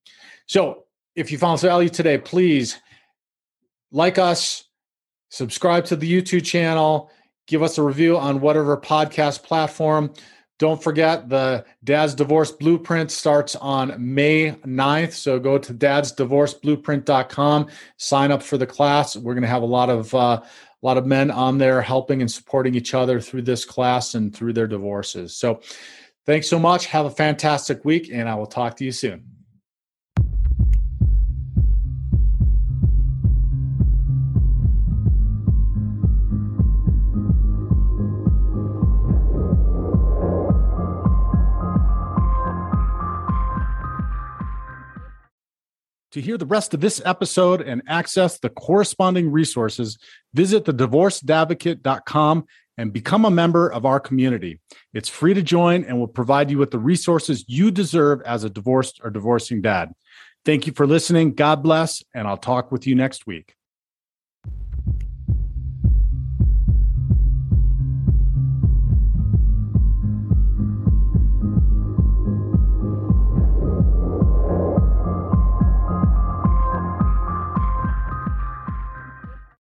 So, 0.47 0.85
if 1.17 1.31
you 1.31 1.39
found 1.39 1.61
value 1.61 1.89
today, 1.89 2.19
please 2.19 2.79
like 3.93 4.19
us, 4.19 4.65
subscribe 5.29 5.85
to 5.87 5.97
the 5.97 6.11
YouTube 6.11 6.45
channel, 6.45 7.11
give 7.47 7.63
us 7.63 7.79
a 7.79 7.83
review 7.83 8.17
on 8.17 8.41
whatever 8.41 8.77
podcast 8.77 9.43
platform. 9.43 10.13
Don't 10.59 10.83
forget 10.83 11.29
the 11.29 11.65
Dad's 11.85 12.15
Divorce 12.15 12.53
Blueprint 12.53 13.11
starts 13.11 13.57
on 13.57 13.95
May 13.99 14.53
9th. 14.53 15.13
So 15.13 15.39
go 15.39 15.57
to 15.57 15.73
dadsdivorceblueprint.com, 15.73 17.67
sign 17.97 18.31
up 18.31 18.43
for 18.43 18.59
the 18.59 18.67
class. 18.67 19.17
We're 19.17 19.33
going 19.33 19.43
to 19.43 19.49
have 19.49 19.63
a 19.63 19.67
lot 19.67 19.89
of 19.89 20.15
uh, 20.15 20.43
a 20.83 20.87
lot 20.87 20.99
of 20.99 21.07
men 21.07 21.31
on 21.31 21.59
there 21.59 21.83
helping 21.83 22.21
and 22.21 22.31
supporting 22.31 22.75
each 22.75 22.95
other 22.95 23.21
through 23.21 23.43
this 23.43 23.65
class 23.65 24.15
and 24.15 24.35
through 24.35 24.53
their 24.53 24.67
divorces. 24.67 25.37
So, 25.37 25.61
thanks 26.27 26.49
so 26.49 26.59
much. 26.59 26.87
Have 26.87 27.07
a 27.07 27.11
fantastic 27.11 27.85
week, 27.85 28.11
and 28.13 28.29
I 28.29 28.35
will 28.35 28.47
talk 28.47 28.77
to 28.77 28.85
you 28.85 28.93
soon. 28.93 29.40
To 46.21 46.27
hear 46.27 46.37
the 46.37 46.45
rest 46.45 46.75
of 46.75 46.83
this 46.83 47.01
episode 47.07 47.63
and 47.63 47.81
access 47.89 48.39
the 48.39 48.51
corresponding 48.51 49.33
resources, 49.33 49.97
visit 50.35 50.67
thedivorceddadvocate.com 50.67 52.45
and 52.77 52.93
become 52.93 53.25
a 53.25 53.31
member 53.31 53.73
of 53.73 53.87
our 53.87 53.99
community. 53.99 54.61
It's 54.93 55.09
free 55.09 55.33
to 55.33 55.41
join 55.41 55.83
and 55.85 55.99
will 55.99 56.09
provide 56.09 56.51
you 56.51 56.59
with 56.59 56.73
the 56.73 56.79
resources 56.79 57.47
you 57.49 57.71
deserve 57.71 58.21
as 58.27 58.45
a 58.45 58.51
divorced 58.51 59.01
or 59.03 59.09
divorcing 59.09 59.63
dad. 59.63 59.95
Thank 60.45 60.67
you 60.67 60.75
for 60.75 60.87
listening. 60.87 61.33
God 61.33 61.63
bless, 61.63 62.03
and 62.15 62.29
I'll 62.29 62.37
talk 62.37 62.71
with 62.71 62.87
you 62.87 62.95
next 62.95 63.27
week. 63.27 63.55